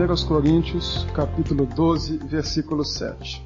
1 0.00 0.26
Coríntios, 0.26 1.06
capítulo 1.14 1.66
12, 1.66 2.16
versículo 2.16 2.82
7. 2.82 3.44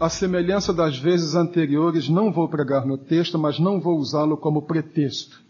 A 0.00 0.08
semelhança 0.08 0.72
das 0.72 0.96
vezes 0.96 1.34
anteriores, 1.34 2.08
não 2.08 2.32
vou 2.32 2.48
pregar 2.48 2.86
no 2.86 2.96
texto, 2.96 3.38
mas 3.38 3.58
não 3.58 3.78
vou 3.78 3.98
usá-lo 3.98 4.38
como 4.38 4.62
pretexto. 4.62 5.42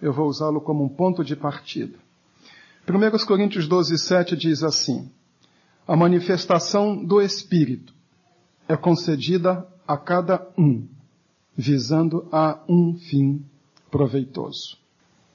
Eu 0.00 0.12
vou 0.12 0.28
usá-lo 0.28 0.60
como 0.60 0.84
um 0.84 0.88
ponto 0.88 1.24
de 1.24 1.34
partida. 1.34 1.98
1 2.88 3.26
Coríntios 3.26 3.66
12, 3.66 3.98
7 3.98 4.36
diz 4.36 4.62
assim: 4.62 5.10
A 5.88 5.96
manifestação 5.96 7.04
do 7.04 7.20
Espírito 7.20 7.92
é 8.68 8.76
concedida 8.76 9.66
a 9.88 9.96
cada 9.96 10.46
um, 10.56 10.86
visando 11.56 12.28
a 12.30 12.60
um 12.68 12.94
fim 12.94 13.44
proveitoso. 13.90 14.78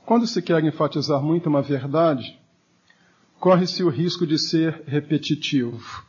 Quando 0.05 0.25
se 0.25 0.41
quer 0.41 0.63
enfatizar 0.63 1.21
muito 1.21 1.49
uma 1.49 1.61
verdade, 1.61 2.39
corre-se 3.41 3.83
o 3.83 3.89
risco 3.89 4.27
de 4.27 4.37
ser 4.37 4.83
repetitivo. 4.85 6.05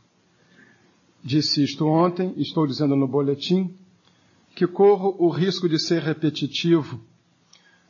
Disse 1.24 1.64
isto 1.64 1.86
ontem, 1.86 2.34
estou 2.36 2.66
dizendo 2.66 2.94
no 2.94 3.08
boletim, 3.08 3.74
que 4.54 4.66
corro 4.66 5.16
o 5.18 5.30
risco 5.30 5.66
de 5.66 5.78
ser 5.78 6.02
repetitivo 6.02 7.00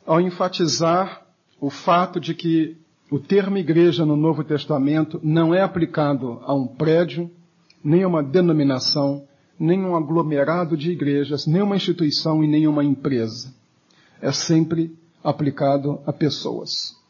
ao 0.05 0.21
enfatizar 0.21 1.27
o 1.59 1.69
fato 1.69 2.21
de 2.21 2.33
que 2.33 2.77
o 3.11 3.19
termo 3.19 3.57
igreja 3.57 4.05
no 4.05 4.15
Novo 4.15 4.45
Testamento 4.45 5.19
não 5.21 5.53
é 5.53 5.61
aplicado 5.61 6.39
a 6.43 6.53
um 6.53 6.65
prédio, 6.65 7.29
nem 7.83 8.03
a 8.03 8.07
uma 8.07 8.23
denominação, 8.23 9.27
nem 9.59 9.83
um 9.83 9.93
aglomerado 9.93 10.77
de 10.77 10.89
igrejas, 10.89 11.45
nem 11.45 11.61
uma 11.61 11.75
instituição 11.75 12.41
e 12.45 12.47
nem 12.47 12.65
uma 12.65 12.83
empresa. 12.83 13.53
É 14.21 14.31
sempre 14.31 14.97
aplicado 15.21 15.99
a 16.05 16.13
pessoas. 16.13 17.02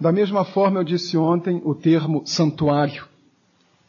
Da 0.00 0.10
mesma 0.10 0.44
forma, 0.46 0.80
eu 0.80 0.84
disse 0.84 1.16
ontem 1.18 1.60
o 1.62 1.74
termo 1.74 2.22
santuário, 2.24 3.06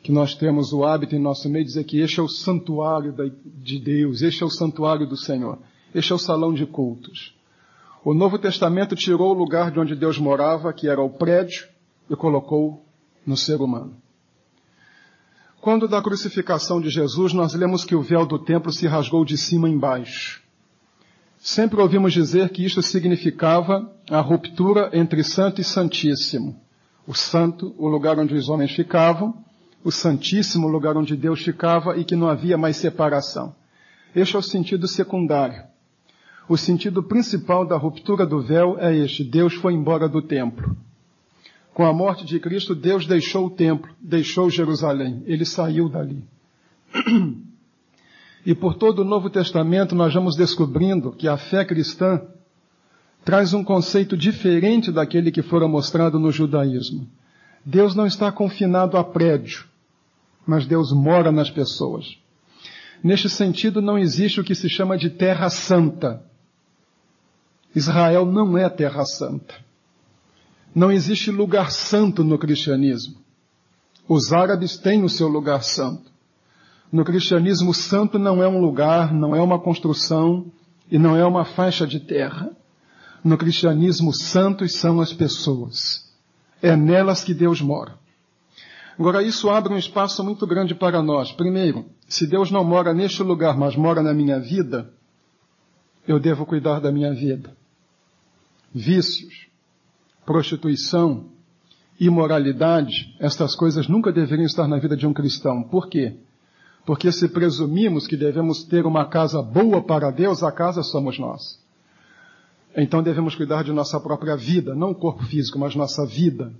que 0.04 0.12
nós 0.12 0.36
temos 0.36 0.74
o 0.74 0.84
hábito 0.84 1.16
em 1.16 1.20
nosso 1.20 1.48
meio 1.48 1.64
de 1.64 1.70
dizer 1.70 1.84
que 1.86 2.02
este 2.02 2.20
é 2.20 2.24
o 2.24 2.28
santuário 2.28 3.16
de 3.46 3.80
Deus, 3.80 4.22
este 4.22 4.44
é 4.44 4.46
o 4.46 4.50
santuário 4.50 5.08
do 5.08 5.16
Senhor, 5.16 5.60
este 5.96 6.12
é 6.12 6.16
o 6.16 6.20
salão 6.20 6.54
de 6.54 6.66
cultos. 6.66 7.34
O 8.04 8.14
Novo 8.14 8.38
Testamento 8.38 8.96
tirou 8.96 9.30
o 9.30 9.38
lugar 9.38 9.72
de 9.72 9.80
onde 9.80 9.96
Deus 9.96 10.18
morava, 10.18 10.74
que 10.74 10.90
era 10.90 11.02
o 11.02 11.10
prédio, 11.10 11.68
e 12.10 12.16
colocou 12.16 12.84
no 13.26 13.38
ser 13.38 13.62
humano. 13.62 13.96
Quando 15.62 15.88
da 15.88 16.02
crucificação 16.02 16.82
de 16.82 16.90
Jesus, 16.90 17.32
nós 17.32 17.54
lemos 17.54 17.86
que 17.86 17.96
o 17.96 18.02
véu 18.02 18.26
do 18.26 18.40
templo 18.40 18.74
se 18.74 18.88
rasgou 18.88 19.24
de 19.24 19.38
cima 19.38 19.70
embaixo. 19.70 20.42
Sempre 21.44 21.82
ouvimos 21.82 22.14
dizer 22.14 22.50
que 22.50 22.64
isto 22.64 22.84
significava 22.84 23.92
a 24.12 24.20
ruptura 24.22 24.92
entre 24.94 25.24
santo 25.24 25.60
e 25.60 25.64
santíssimo. 25.64 26.56
O 27.08 27.16
santo, 27.16 27.74
o 27.80 27.88
lugar 27.88 28.20
onde 28.20 28.36
os 28.36 28.48
homens 28.48 28.72
ficavam, 28.74 29.34
o 29.84 29.92
santíssimo, 29.92 30.68
o 30.68 30.70
lugar 30.70 30.96
onde 30.96 31.16
Deus 31.16 31.42
ficava 31.42 31.98
e 31.98 32.06
que 32.06 32.16
não 32.16 32.30
havia 32.30 32.60
mais 32.60 32.78
separação. 32.78 33.56
Este 34.16 34.36
é 34.36 34.40
o 34.40 34.44
sentido 34.44 34.88
secundário. 34.88 35.64
O 36.48 36.56
sentido 36.56 37.02
principal 37.02 37.66
da 37.66 37.76
ruptura 37.76 38.24
do 38.24 38.40
véu 38.40 38.78
é 38.78 38.96
este: 38.96 39.24
Deus 39.24 39.56
foi 39.56 39.74
embora 39.74 40.08
do 40.08 40.22
templo. 40.22 40.78
Com 41.74 41.84
a 41.84 41.92
morte 41.92 42.24
de 42.24 42.40
Cristo, 42.40 42.76
Deus 42.76 43.08
deixou 43.08 43.48
o 43.48 43.50
templo, 43.50 43.92
deixou 44.00 44.48
Jerusalém. 44.48 45.24
Ele 45.26 45.44
saiu 45.44 45.90
dali. 45.90 46.24
E 48.46 48.56
por 48.56 48.76
todo 48.76 49.00
o 49.00 49.06
Novo 49.06 49.30
Testamento 49.30 49.94
nós 49.94 50.14
vamos 50.14 50.36
descobrindo 50.36 51.12
que 51.12 51.28
a 51.28 51.38
fé 51.38 51.64
cristã 51.64 52.22
traz 53.24 53.54
um 53.54 53.64
conceito 53.64 54.18
diferente 54.18 54.92
daquele 54.92 55.32
que 55.32 55.42
fora 55.42 55.68
mostrado 55.68 56.20
no 56.20 56.32
judaísmo. 56.32 57.08
Deus 57.64 57.94
não 57.94 58.08
está 58.08 58.32
confinado 58.32 58.98
a 58.98 59.04
prédio, 59.04 59.66
mas 60.46 60.66
Deus 60.66 60.92
mora 60.92 61.32
nas 61.32 61.52
pessoas. 61.52 62.18
Neste 63.04 63.30
sentido, 63.30 63.82
não 63.82 63.98
existe 63.98 64.40
o 64.40 64.44
que 64.44 64.56
se 64.56 64.70
chama 64.70 64.98
de 64.98 65.10
terra 65.10 65.50
santa. 65.50 66.24
Israel 67.76 68.26
não 68.26 68.58
é 68.58 68.70
terra 68.70 69.06
santa. 69.06 69.56
Não 70.74 70.92
existe 70.92 71.32
lugar 71.32 71.72
santo 71.72 72.24
no 72.24 72.38
cristianismo. 72.38 73.16
Os 74.08 74.34
árabes 74.34 74.78
têm 74.78 75.04
o 75.04 75.10
seu 75.10 75.28
lugar 75.28 75.64
santo. 75.64 76.11
No 76.92 77.06
cristianismo, 77.06 77.74
santo 77.74 78.20
não 78.20 78.44
é 78.44 78.48
um 78.48 78.60
lugar, 78.60 79.14
não 79.14 79.36
é 79.36 79.42
uma 79.42 79.60
construção 79.60 80.52
e 80.92 81.00
não 81.00 81.16
é 81.16 81.26
uma 81.26 81.46
faixa 81.46 81.88
de 81.88 82.00
terra. 82.00 82.52
No 83.24 83.38
cristianismo, 83.38 84.14
santos 84.14 84.76
são 84.76 85.00
as 85.00 85.14
pessoas. 85.14 86.12
É 86.62 86.76
nelas 86.76 87.24
que 87.24 87.34
Deus 87.34 87.62
mora. 87.62 87.96
Agora, 89.00 89.24
isso 89.24 89.50
abre 89.50 89.74
um 89.74 89.78
espaço 89.78 90.24
muito 90.24 90.46
grande 90.46 90.76
para 90.76 91.02
nós. 91.02 91.32
Primeiro, 91.32 91.86
se 92.08 92.28
Deus 92.28 92.52
não 92.52 92.64
mora 92.64 92.94
neste 92.94 93.24
lugar, 93.24 93.58
mas 93.58 93.76
mora 93.76 94.04
na 94.04 94.14
minha 94.14 94.40
vida, 94.40 94.92
eu 96.08 96.20
devo 96.20 96.46
cuidar 96.46 96.80
da 96.80 96.92
minha 96.92 97.14
vida. 97.14 97.56
Vícios, 98.74 99.48
prostituição, 100.26 101.26
imoralidade, 102.00 103.16
estas 103.20 103.56
coisas 103.56 103.88
nunca 103.88 104.12
deveriam 104.12 104.46
estar 104.46 104.68
na 104.68 104.78
vida 104.78 104.98
de 104.98 105.08
um 105.08 105.14
cristão. 105.14 105.64
Por 105.64 105.88
quê? 105.88 106.18
Porque 106.86 107.12
se 107.12 107.28
presumimos 107.30 108.08
que 108.08 108.18
devemos 108.18 108.64
ter 108.64 108.86
uma 108.86 109.06
casa 109.06 109.42
boa 109.42 109.82
para 109.82 110.10
Deus, 110.12 110.42
a 110.44 110.52
casa 110.52 110.82
somos 110.82 111.20
nós. 111.20 111.60
Então 112.76 113.04
devemos 113.04 113.36
cuidar 113.36 113.64
de 113.64 113.72
nossa 113.72 114.00
própria 114.00 114.36
vida, 114.36 114.74
não 114.74 114.92
o 114.92 114.96
corpo 114.96 115.24
físico, 115.26 115.60
mas 115.60 115.76
nossa 115.76 116.06
vida. 116.06 116.54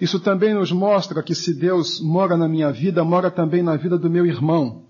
Isso 0.00 0.20
também 0.20 0.54
nos 0.54 0.70
mostra 0.70 1.22
que 1.22 1.34
se 1.34 1.52
Deus 1.52 2.00
mora 2.00 2.36
na 2.36 2.48
minha 2.48 2.70
vida, 2.70 3.02
mora 3.04 3.30
também 3.30 3.62
na 3.62 3.76
vida 3.76 3.98
do 3.98 4.08
meu 4.08 4.24
irmão. 4.24 4.82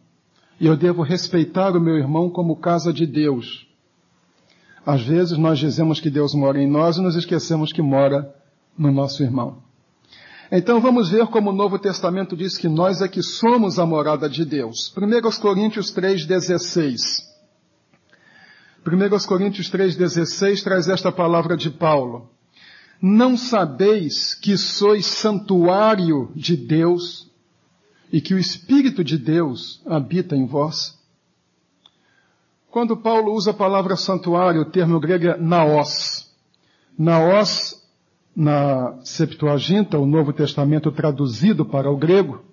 E 0.60 0.66
eu 0.66 0.76
devo 0.76 1.02
respeitar 1.02 1.74
o 1.74 1.80
meu 1.80 1.96
irmão 1.96 2.28
como 2.28 2.56
casa 2.56 2.92
de 2.92 3.06
Deus. 3.06 3.66
Às 4.84 5.02
vezes 5.02 5.38
nós 5.38 5.58
dizemos 5.58 5.98
que 6.00 6.10
Deus 6.10 6.34
mora 6.34 6.60
em 6.60 6.66
nós 6.66 6.98
e 6.98 7.02
nos 7.02 7.16
esquecemos 7.16 7.72
que 7.72 7.80
mora 7.80 8.34
no 8.76 8.92
nosso 8.92 9.22
irmão. 9.22 9.67
Então 10.50 10.80
vamos 10.80 11.10
ver 11.10 11.26
como 11.26 11.50
o 11.50 11.52
Novo 11.52 11.78
Testamento 11.78 12.34
diz 12.34 12.56
que 12.56 12.68
nós 12.68 13.02
é 13.02 13.08
que 13.08 13.22
somos 13.22 13.78
a 13.78 13.84
morada 13.84 14.30
de 14.30 14.46
Deus. 14.46 14.94
1 14.96 15.40
Coríntios 15.40 15.92
3,16. 15.94 17.26
1 18.86 19.26
Coríntios 19.26 19.70
3,16 19.70 20.62
traz 20.62 20.88
esta 20.88 21.12
palavra 21.12 21.54
de 21.54 21.68
Paulo. 21.70 22.30
Não 23.00 23.36
sabeis 23.36 24.34
que 24.34 24.56
sois 24.56 25.04
santuário 25.04 26.32
de 26.34 26.56
Deus 26.56 27.30
e 28.10 28.18
que 28.18 28.32
o 28.32 28.38
Espírito 28.38 29.04
de 29.04 29.18
Deus 29.18 29.82
habita 29.84 30.34
em 30.34 30.46
vós? 30.46 30.98
Quando 32.70 32.96
Paulo 32.96 33.34
usa 33.34 33.50
a 33.50 33.54
palavra 33.54 33.96
santuário, 33.96 34.62
o 34.62 34.70
termo 34.70 34.98
grego 34.98 35.26
é 35.26 35.36
naos. 35.36 36.26
Naos 36.98 37.78
na 38.38 38.94
Septuaginta, 39.02 39.98
o 39.98 40.06
Novo 40.06 40.32
Testamento 40.32 40.92
traduzido 40.92 41.66
para 41.66 41.90
o 41.90 41.96
grego, 41.96 42.44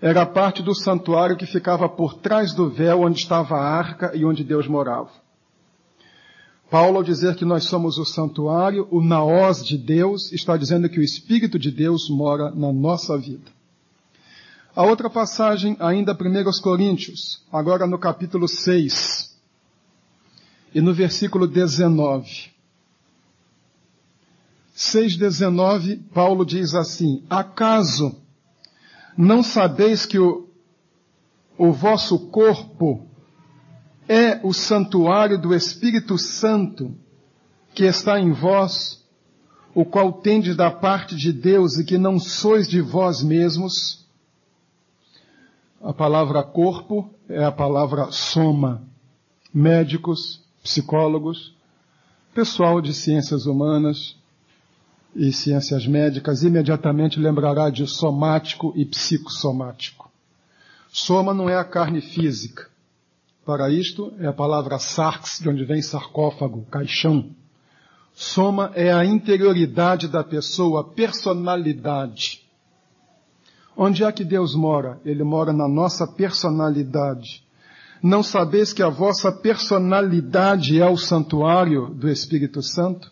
era 0.00 0.22
a 0.22 0.26
parte 0.26 0.62
do 0.62 0.72
santuário 0.72 1.36
que 1.36 1.44
ficava 1.44 1.88
por 1.88 2.14
trás 2.14 2.54
do 2.54 2.70
véu 2.70 3.00
onde 3.00 3.18
estava 3.18 3.56
a 3.56 3.68
arca 3.68 4.12
e 4.14 4.24
onde 4.24 4.44
Deus 4.44 4.68
morava. 4.68 5.10
Paulo, 6.70 6.98
ao 6.98 7.02
dizer 7.02 7.34
que 7.34 7.44
nós 7.44 7.64
somos 7.64 7.98
o 7.98 8.04
santuário, 8.04 8.86
o 8.92 9.02
naós 9.02 9.64
de 9.64 9.76
Deus, 9.76 10.30
está 10.32 10.56
dizendo 10.56 10.88
que 10.88 11.00
o 11.00 11.02
Espírito 11.02 11.58
de 11.58 11.72
Deus 11.72 12.08
mora 12.08 12.52
na 12.52 12.72
nossa 12.72 13.18
vida. 13.18 13.50
A 14.74 14.84
outra 14.84 15.10
passagem, 15.10 15.76
ainda 15.80 16.12
1 16.12 16.62
Coríntios, 16.62 17.42
agora 17.52 17.88
no 17.88 17.98
capítulo 17.98 18.46
6, 18.46 19.36
e 20.72 20.80
no 20.80 20.94
versículo 20.94 21.48
19. 21.48 22.53
6,19, 24.74 26.02
Paulo 26.12 26.44
diz 26.44 26.74
assim: 26.74 27.24
Acaso 27.30 28.20
não 29.16 29.42
sabeis 29.42 30.04
que 30.04 30.18
o, 30.18 30.48
o 31.56 31.70
vosso 31.70 32.30
corpo 32.30 33.06
é 34.08 34.40
o 34.42 34.52
santuário 34.52 35.40
do 35.40 35.54
Espírito 35.54 36.18
Santo 36.18 36.94
que 37.72 37.84
está 37.84 38.20
em 38.20 38.32
vós, 38.32 39.04
o 39.74 39.84
qual 39.84 40.12
tendes 40.12 40.56
da 40.56 40.70
parte 40.70 41.16
de 41.16 41.32
Deus 41.32 41.76
e 41.78 41.84
que 41.84 41.98
não 41.98 42.18
sois 42.18 42.68
de 42.68 42.80
vós 42.80 43.22
mesmos? 43.22 44.04
A 45.82 45.92
palavra 45.92 46.42
corpo 46.42 47.10
é 47.28 47.44
a 47.44 47.52
palavra 47.52 48.10
soma. 48.10 48.82
Médicos, 49.52 50.42
psicólogos, 50.62 51.54
pessoal 52.32 52.80
de 52.80 52.92
ciências 52.92 53.46
humanas, 53.46 54.16
e 55.14 55.32
ciências 55.32 55.86
médicas 55.86 56.42
imediatamente 56.42 57.20
lembrará 57.20 57.70
de 57.70 57.86
somático 57.86 58.72
e 58.76 58.84
psicossomático. 58.84 60.10
Soma 60.90 61.34
não 61.34 61.48
é 61.48 61.56
a 61.56 61.64
carne 61.64 62.00
física. 62.00 62.68
Para 63.44 63.70
isto 63.70 64.12
é 64.18 64.26
a 64.26 64.32
palavra 64.32 64.78
sarx, 64.78 65.38
de 65.40 65.48
onde 65.48 65.64
vem 65.64 65.82
sarcófago, 65.82 66.64
caixão. 66.70 67.30
Soma 68.14 68.70
é 68.74 68.92
a 68.92 69.04
interioridade 69.04 70.08
da 70.08 70.24
pessoa, 70.24 70.80
a 70.80 70.84
personalidade. 70.84 72.42
Onde 73.76 74.04
é 74.04 74.12
que 74.12 74.24
Deus 74.24 74.54
mora? 74.54 75.00
Ele 75.04 75.24
mora 75.24 75.52
na 75.52 75.68
nossa 75.68 76.06
personalidade. 76.06 77.42
Não 78.02 78.22
sabeis 78.22 78.72
que 78.72 78.82
a 78.82 78.88
vossa 78.88 79.32
personalidade 79.32 80.80
é 80.80 80.86
o 80.86 80.96
santuário 80.96 81.88
do 81.88 82.08
Espírito 82.08 82.62
Santo? 82.62 83.10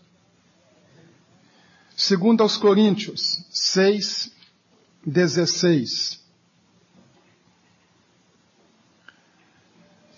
Segundo 2.02 2.42
aos 2.42 2.56
Coríntios 2.56 3.44
6, 3.48 4.32
16. 5.06 6.20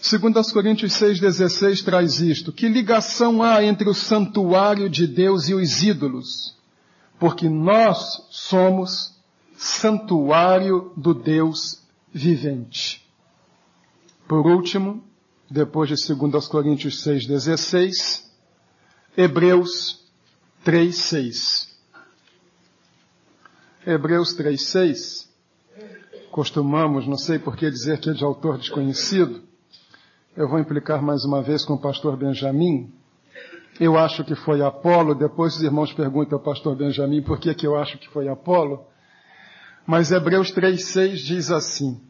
Segundo 0.01 0.39
aos 0.39 0.51
Coríntios 0.51 0.95
6,16 0.95 1.85
traz 1.85 2.21
isto. 2.21 2.55
Que 2.55 2.71
ligação 2.71 3.43
há 3.43 3.63
entre 3.63 3.87
o 3.87 3.93
santuário 3.93 4.89
de 4.89 5.07
Deus 5.07 5.51
e 5.51 5.55
os 5.55 5.83
ídolos? 5.83 6.57
Porque 7.19 7.51
nós 7.51 8.29
somos 8.31 9.21
santuário 9.55 10.91
do 10.97 11.13
Deus 11.13 11.83
vivente. 12.11 13.07
Por 14.27 14.47
último, 14.47 15.05
depois 15.51 15.91
de 15.91 16.15
2 16.15 16.35
aos 16.35 16.49
Coríntios 16.49 17.05
6,16, 17.05 18.25
Hebreus 19.19 20.03
3,6. 20.65 21.74
Hebreus 23.87 24.35
3,6, 24.35 25.29
costumamos, 26.31 27.07
não 27.07 27.19
sei 27.19 27.39
por 27.39 27.55
que 27.55 27.71
dizer 27.71 28.01
que 28.01 28.09
é 28.09 28.13
de 28.15 28.25
autor 28.25 28.57
desconhecido, 28.57 29.43
eu 30.35 30.49
vou 30.49 30.59
implicar 30.59 31.03
mais 31.03 31.23
uma 31.25 31.43
vez 31.43 31.67
com 31.67 31.75
o 31.75 31.79
pastor 31.79 32.17
Benjamin. 32.17 32.91
Eu 33.79 33.99
acho 33.99 34.25
que 34.25 34.35
foi 34.35 34.63
Apolo, 34.63 35.15
depois 35.15 35.57
os 35.57 35.63
irmãos 35.63 35.93
perguntam 35.93 36.39
ao 36.39 36.45
pastor 36.45 36.75
Benjamin 36.75 37.23
por 37.23 37.39
que, 37.39 37.55
que 37.55 37.67
eu 37.67 37.77
acho 37.77 37.99
que 37.99 38.09
foi 38.09 38.27
Apolo. 38.27 38.87
Mas 39.87 40.11
Hebreus 40.11 40.51
3,6 40.51 41.17
diz 41.17 41.51
assim: 41.51 42.01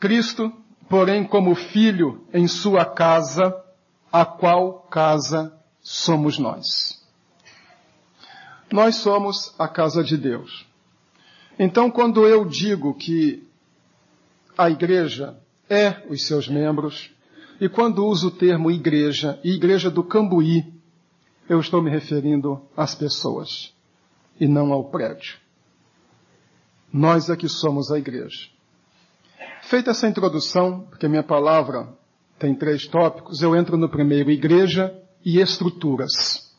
Cristo, 0.00 0.50
porém, 0.88 1.22
como 1.22 1.54
filho 1.54 2.24
em 2.32 2.48
sua 2.48 2.86
casa, 2.86 3.54
a 4.10 4.24
qual 4.24 4.80
casa 4.90 5.52
somos 5.82 6.38
nós. 6.38 7.03
Nós 8.72 8.96
somos 8.96 9.54
a 9.58 9.68
casa 9.68 10.02
de 10.02 10.16
Deus. 10.16 10.66
Então, 11.58 11.90
quando 11.90 12.26
eu 12.26 12.44
digo 12.44 12.94
que 12.94 13.46
a 14.56 14.70
igreja 14.70 15.36
é 15.68 16.04
os 16.08 16.26
seus 16.26 16.48
membros. 16.48 17.10
E 17.60 17.68
quando 17.68 18.06
uso 18.06 18.28
o 18.28 18.30
termo 18.30 18.70
igreja 18.70 19.38
e 19.44 19.52
igreja 19.52 19.90
do 19.90 20.02
Cambuí, 20.02 20.72
eu 21.48 21.60
estou 21.60 21.82
me 21.82 21.90
referindo 21.90 22.60
às 22.76 22.94
pessoas 22.94 23.72
e 24.40 24.46
não 24.48 24.72
ao 24.72 24.84
prédio. 24.84 25.36
Nós 26.92 27.28
é 27.28 27.36
que 27.36 27.48
somos 27.48 27.90
a 27.90 27.98
igreja. 27.98 28.48
Feita 29.62 29.90
essa 29.90 30.08
introdução, 30.08 30.86
porque 30.90 31.08
minha 31.08 31.22
palavra 31.22 31.88
tem 32.38 32.54
três 32.54 32.86
tópicos, 32.86 33.42
eu 33.42 33.56
entro 33.56 33.76
no 33.76 33.88
primeiro, 33.88 34.30
igreja 34.30 34.94
e 35.24 35.40
estruturas. 35.40 36.53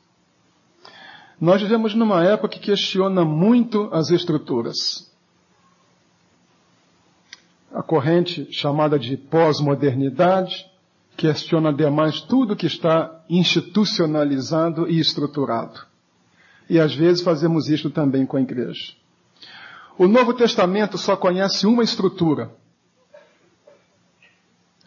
Nós 1.39 1.61
vivemos 1.61 1.93
numa 1.93 2.23
época 2.23 2.49
que 2.49 2.59
questiona 2.59 3.25
muito 3.25 3.89
as 3.91 4.09
estruturas 4.09 5.13
a 7.75 7.83
corrente 7.83 8.47
chamada 8.53 8.97
de 8.97 9.17
pós-modernidade 9.17 10.65
questiona 11.17 11.73
demais 11.73 12.21
tudo 12.21 12.55
que 12.55 12.65
está 12.65 13.21
institucionalizado 13.29 14.89
e 14.89 14.97
estruturado. 14.97 15.81
E 16.69 16.79
às 16.79 16.95
vezes 16.95 17.21
fazemos 17.21 17.67
isto 17.67 17.89
também 17.89 18.25
com 18.25 18.37
a 18.37 18.41
igreja. 18.41 18.93
O 19.97 20.07
Novo 20.07 20.33
Testamento 20.33 20.97
só 20.97 21.17
conhece 21.17 21.67
uma 21.67 21.83
estrutura. 21.83 22.49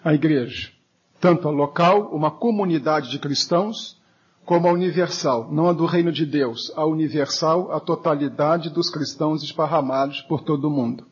A 0.02 0.14
igreja. 0.14 0.72
Tanto 1.20 1.46
a 1.46 1.50
local, 1.50 2.08
uma 2.10 2.30
comunidade 2.30 3.10
de 3.10 3.18
cristãos, 3.18 3.97
como 4.48 4.66
a 4.66 4.72
universal, 4.72 5.52
não 5.52 5.68
a 5.68 5.74
do 5.74 5.84
reino 5.84 6.10
de 6.10 6.24
Deus, 6.24 6.72
a 6.74 6.86
universal, 6.86 7.70
a 7.70 7.78
totalidade 7.78 8.70
dos 8.70 8.88
cristãos 8.88 9.42
esparramados 9.42 10.22
por 10.22 10.40
todo 10.40 10.68
o 10.68 10.70
mundo. 10.70 11.06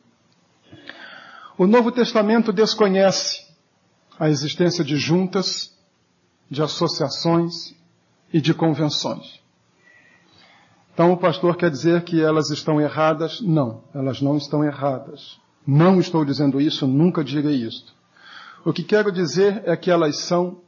O 1.59 1.67
Novo 1.67 1.93
Testamento 1.93 2.50
desconhece 2.50 3.47
a 4.19 4.31
existência 4.31 4.83
de 4.83 4.97
juntas, 4.97 5.77
de 6.50 6.62
associações 6.62 7.75
e 8.33 8.41
de 8.41 8.55
convenções. 8.55 9.38
Então 10.94 11.12
o 11.12 11.19
pastor 11.19 11.59
quer 11.59 11.71
dizer 11.71 12.05
que 12.05 12.19
elas 12.19 12.49
estão 12.49 12.81
erradas? 12.81 13.43
Não, 13.43 13.85
elas 13.94 14.23
não 14.23 14.38
estão 14.38 14.65
erradas. 14.65 15.38
Não 15.67 16.00
estou 16.00 16.25
dizendo 16.25 16.59
isso, 16.59 16.87
nunca 16.87 17.23
direi 17.23 17.56
isto. 17.56 17.93
O 18.65 18.73
que 18.73 18.83
quero 18.83 19.12
dizer 19.12 19.62
é 19.67 19.77
que 19.77 19.91
elas 19.91 20.21
são 20.21 20.62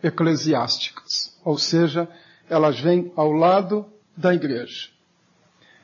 para-eclesiásticas, 0.00 1.36
ou 1.44 1.58
seja, 1.58 2.08
elas 2.48 2.80
vêm 2.80 3.12
ao 3.16 3.32
lado 3.32 3.86
da 4.16 4.34
igreja. 4.34 4.88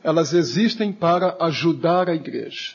Elas 0.03 0.33
existem 0.33 0.93
para 0.93 1.37
ajudar 1.41 2.09
a 2.09 2.15
igreja. 2.15 2.75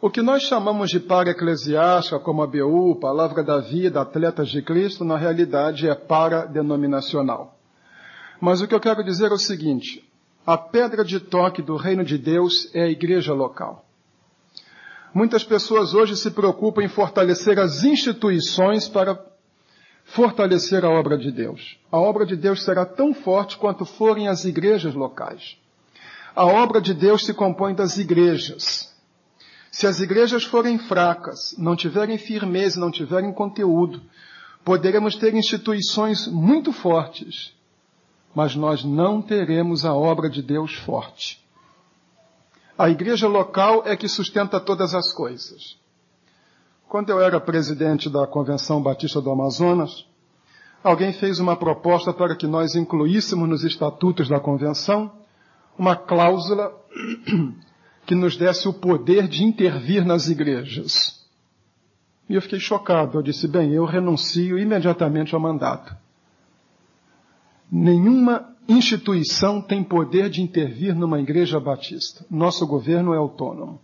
O 0.00 0.10
que 0.10 0.22
nós 0.22 0.42
chamamos 0.42 0.90
de 0.90 1.00
para 1.00 1.30
eclesiástica, 1.30 2.18
como 2.18 2.42
a 2.42 2.46
BU, 2.46 2.96
Palavra 2.96 3.42
da 3.42 3.58
Vida, 3.58 4.00
Atletas 4.00 4.48
de 4.50 4.60
Cristo, 4.60 5.04
na 5.04 5.16
realidade 5.16 5.88
é 5.88 5.94
para 5.94 6.44
denominacional. 6.44 7.58
Mas 8.40 8.60
o 8.60 8.68
que 8.68 8.74
eu 8.74 8.80
quero 8.80 9.02
dizer 9.02 9.30
é 9.30 9.34
o 9.34 9.38
seguinte, 9.38 10.06
a 10.46 10.58
pedra 10.58 11.04
de 11.04 11.20
toque 11.20 11.62
do 11.62 11.76
reino 11.76 12.04
de 12.04 12.18
Deus 12.18 12.70
é 12.74 12.82
a 12.82 12.90
igreja 12.90 13.32
local. 13.32 13.86
Muitas 15.14 15.44
pessoas 15.44 15.94
hoje 15.94 16.16
se 16.16 16.30
preocupam 16.32 16.82
em 16.82 16.88
fortalecer 16.88 17.58
as 17.58 17.84
instituições 17.84 18.88
para 18.88 19.14
fortalecer 20.04 20.84
a 20.84 20.90
obra 20.90 21.16
de 21.16 21.32
Deus. 21.32 21.78
A 21.90 21.98
obra 21.98 22.24
de 22.26 22.36
Deus 22.36 22.62
será 22.62 22.84
tão 22.84 23.14
forte 23.14 23.56
quanto 23.56 23.84
forem 23.84 24.28
as 24.28 24.44
igrejas 24.44 24.94
locais. 24.94 25.56
A 26.36 26.44
obra 26.44 26.80
de 26.80 26.92
Deus 26.92 27.24
se 27.24 27.32
compõe 27.32 27.74
das 27.74 27.96
igrejas. 27.96 28.92
Se 29.70 29.86
as 29.86 30.00
igrejas 30.00 30.44
forem 30.44 30.78
fracas, 30.78 31.54
não 31.58 31.74
tiverem 31.74 32.18
firmeza, 32.18 32.78
não 32.78 32.90
tiverem 32.90 33.32
conteúdo, 33.32 34.00
poderemos 34.64 35.16
ter 35.16 35.34
instituições 35.34 36.28
muito 36.28 36.72
fortes, 36.72 37.52
mas 38.34 38.54
nós 38.54 38.84
não 38.84 39.20
teremos 39.20 39.84
a 39.84 39.94
obra 39.94 40.28
de 40.28 40.42
Deus 40.42 40.74
forte. 40.74 41.42
A 42.76 42.88
igreja 42.88 43.28
local 43.28 43.82
é 43.86 43.96
que 43.96 44.08
sustenta 44.08 44.58
todas 44.58 44.94
as 44.94 45.12
coisas. 45.12 45.76
Quando 46.94 47.10
eu 47.10 47.20
era 47.20 47.40
presidente 47.40 48.08
da 48.08 48.24
Convenção 48.24 48.80
Batista 48.80 49.20
do 49.20 49.28
Amazonas, 49.28 50.06
alguém 50.80 51.12
fez 51.12 51.40
uma 51.40 51.56
proposta 51.56 52.12
para 52.12 52.36
que 52.36 52.46
nós 52.46 52.76
incluíssemos 52.76 53.48
nos 53.48 53.64
estatutos 53.64 54.28
da 54.28 54.38
convenção 54.38 55.10
uma 55.76 55.96
cláusula 55.96 56.72
que 58.06 58.14
nos 58.14 58.36
desse 58.36 58.68
o 58.68 58.72
poder 58.72 59.26
de 59.26 59.42
intervir 59.42 60.06
nas 60.06 60.28
igrejas. 60.28 61.20
E 62.28 62.36
eu 62.36 62.40
fiquei 62.40 62.60
chocado. 62.60 63.18
Eu 63.18 63.22
disse, 63.24 63.48
bem, 63.48 63.72
eu 63.72 63.84
renuncio 63.84 64.56
imediatamente 64.56 65.34
ao 65.34 65.40
mandato. 65.40 65.96
Nenhuma 67.72 68.54
instituição 68.68 69.60
tem 69.60 69.82
poder 69.82 70.30
de 70.30 70.40
intervir 70.40 70.94
numa 70.94 71.18
igreja 71.18 71.58
batista. 71.58 72.24
Nosso 72.30 72.64
governo 72.64 73.12
é 73.12 73.16
autônomo. 73.16 73.80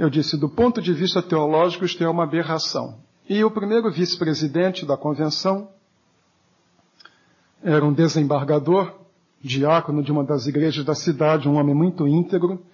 Eu 0.00 0.08
disse, 0.08 0.34
do 0.34 0.48
ponto 0.48 0.80
de 0.80 0.94
vista 0.94 1.20
teológico, 1.20 1.84
isto 1.84 2.02
é 2.02 2.08
uma 2.08 2.24
aberração. 2.24 3.00
E 3.28 3.44
o 3.44 3.50
primeiro 3.50 3.92
vice-presidente 3.92 4.86
da 4.86 4.96
convenção 4.96 5.68
era 7.62 7.84
um 7.84 7.92
desembargador 7.92 8.94
diácono 9.42 10.02
de 10.02 10.10
uma 10.10 10.24
das 10.24 10.46
igrejas 10.46 10.86
da 10.86 10.94
cidade, 10.94 11.46
um 11.46 11.56
homem 11.56 11.74
muito 11.74 12.08
íntegro, 12.08 12.64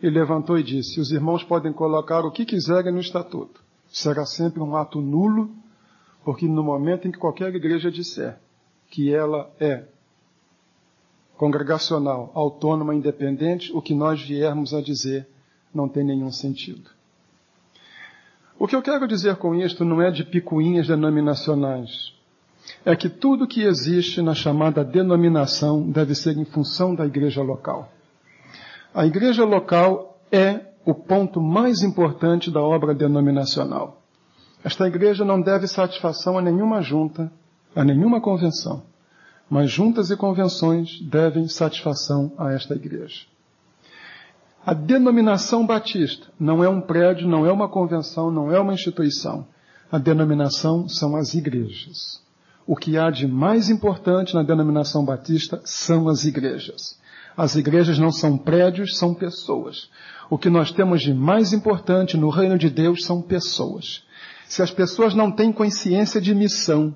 e 0.00 0.08
levantou 0.08 0.56
e 0.56 0.62
disse: 0.62 1.00
Os 1.00 1.10
irmãos 1.10 1.42
podem 1.42 1.72
colocar 1.72 2.20
o 2.20 2.30
que 2.30 2.44
quiserem 2.44 2.92
no 2.92 3.00
estatuto. 3.00 3.60
Será 3.88 4.24
sempre 4.24 4.60
um 4.60 4.76
ato 4.76 5.00
nulo, 5.00 5.50
porque 6.24 6.46
no 6.46 6.62
momento 6.62 7.08
em 7.08 7.10
que 7.10 7.18
qualquer 7.18 7.52
igreja 7.52 7.90
disser 7.90 8.38
que 8.92 9.12
ela 9.12 9.50
é 9.58 9.86
congregacional, 11.36 12.30
autônoma, 12.32 12.94
independente, 12.94 13.72
o 13.72 13.82
que 13.82 13.92
nós 13.92 14.22
viermos 14.22 14.72
a 14.72 14.80
dizer 14.80 15.26
não 15.76 15.88
tem 15.88 16.04
nenhum 16.04 16.32
sentido. 16.32 16.90
O 18.58 18.66
que 18.66 18.74
eu 18.74 18.82
quero 18.82 19.06
dizer 19.06 19.36
com 19.36 19.54
isto 19.54 19.84
não 19.84 20.00
é 20.00 20.10
de 20.10 20.24
picuinhas 20.24 20.88
denominacionais 20.88 22.16
é 22.84 22.96
que 22.96 23.08
tudo 23.08 23.46
que 23.46 23.62
existe 23.62 24.20
na 24.22 24.34
chamada 24.34 24.84
denominação 24.84 25.88
deve 25.90 26.14
ser 26.14 26.36
em 26.36 26.44
função 26.44 26.94
da 26.94 27.06
igreja 27.06 27.42
local. 27.42 27.92
A 28.94 29.06
igreja 29.06 29.44
local 29.44 30.18
é 30.32 30.72
o 30.84 30.94
ponto 30.94 31.40
mais 31.40 31.82
importante 31.82 32.50
da 32.50 32.60
obra 32.60 32.94
denominacional. 32.94 34.00
Esta 34.64 34.86
igreja 34.86 35.24
não 35.24 35.40
deve 35.40 35.66
satisfação 35.66 36.38
a 36.38 36.42
nenhuma 36.42 36.80
junta, 36.80 37.30
a 37.74 37.84
nenhuma 37.84 38.20
convenção, 38.20 38.82
mas 39.50 39.70
juntas 39.70 40.10
e 40.10 40.16
convenções 40.16 41.00
devem 41.02 41.46
satisfação 41.46 42.32
a 42.38 42.52
esta 42.52 42.74
igreja. 42.74 43.26
A 44.66 44.74
denominação 44.74 45.64
batista 45.64 46.26
não 46.40 46.64
é 46.64 46.68
um 46.68 46.80
prédio, 46.80 47.28
não 47.28 47.46
é 47.46 47.52
uma 47.52 47.68
convenção, 47.68 48.32
não 48.32 48.50
é 48.50 48.58
uma 48.58 48.74
instituição. 48.74 49.46
A 49.92 49.96
denominação 49.96 50.88
são 50.88 51.14
as 51.14 51.34
igrejas. 51.34 52.20
O 52.66 52.74
que 52.74 52.98
há 52.98 53.08
de 53.08 53.28
mais 53.28 53.70
importante 53.70 54.34
na 54.34 54.42
denominação 54.42 55.04
batista 55.04 55.60
são 55.64 56.08
as 56.08 56.24
igrejas. 56.24 56.98
As 57.36 57.54
igrejas 57.54 57.96
não 57.96 58.10
são 58.10 58.36
prédios, 58.36 58.98
são 58.98 59.14
pessoas. 59.14 59.88
O 60.28 60.36
que 60.36 60.50
nós 60.50 60.72
temos 60.72 61.00
de 61.00 61.14
mais 61.14 61.52
importante 61.52 62.16
no 62.16 62.28
reino 62.28 62.58
de 62.58 62.68
Deus 62.68 63.04
são 63.04 63.22
pessoas. 63.22 64.02
Se 64.48 64.62
as 64.62 64.72
pessoas 64.72 65.14
não 65.14 65.30
têm 65.30 65.52
consciência 65.52 66.20
de 66.20 66.34
missão, 66.34 66.92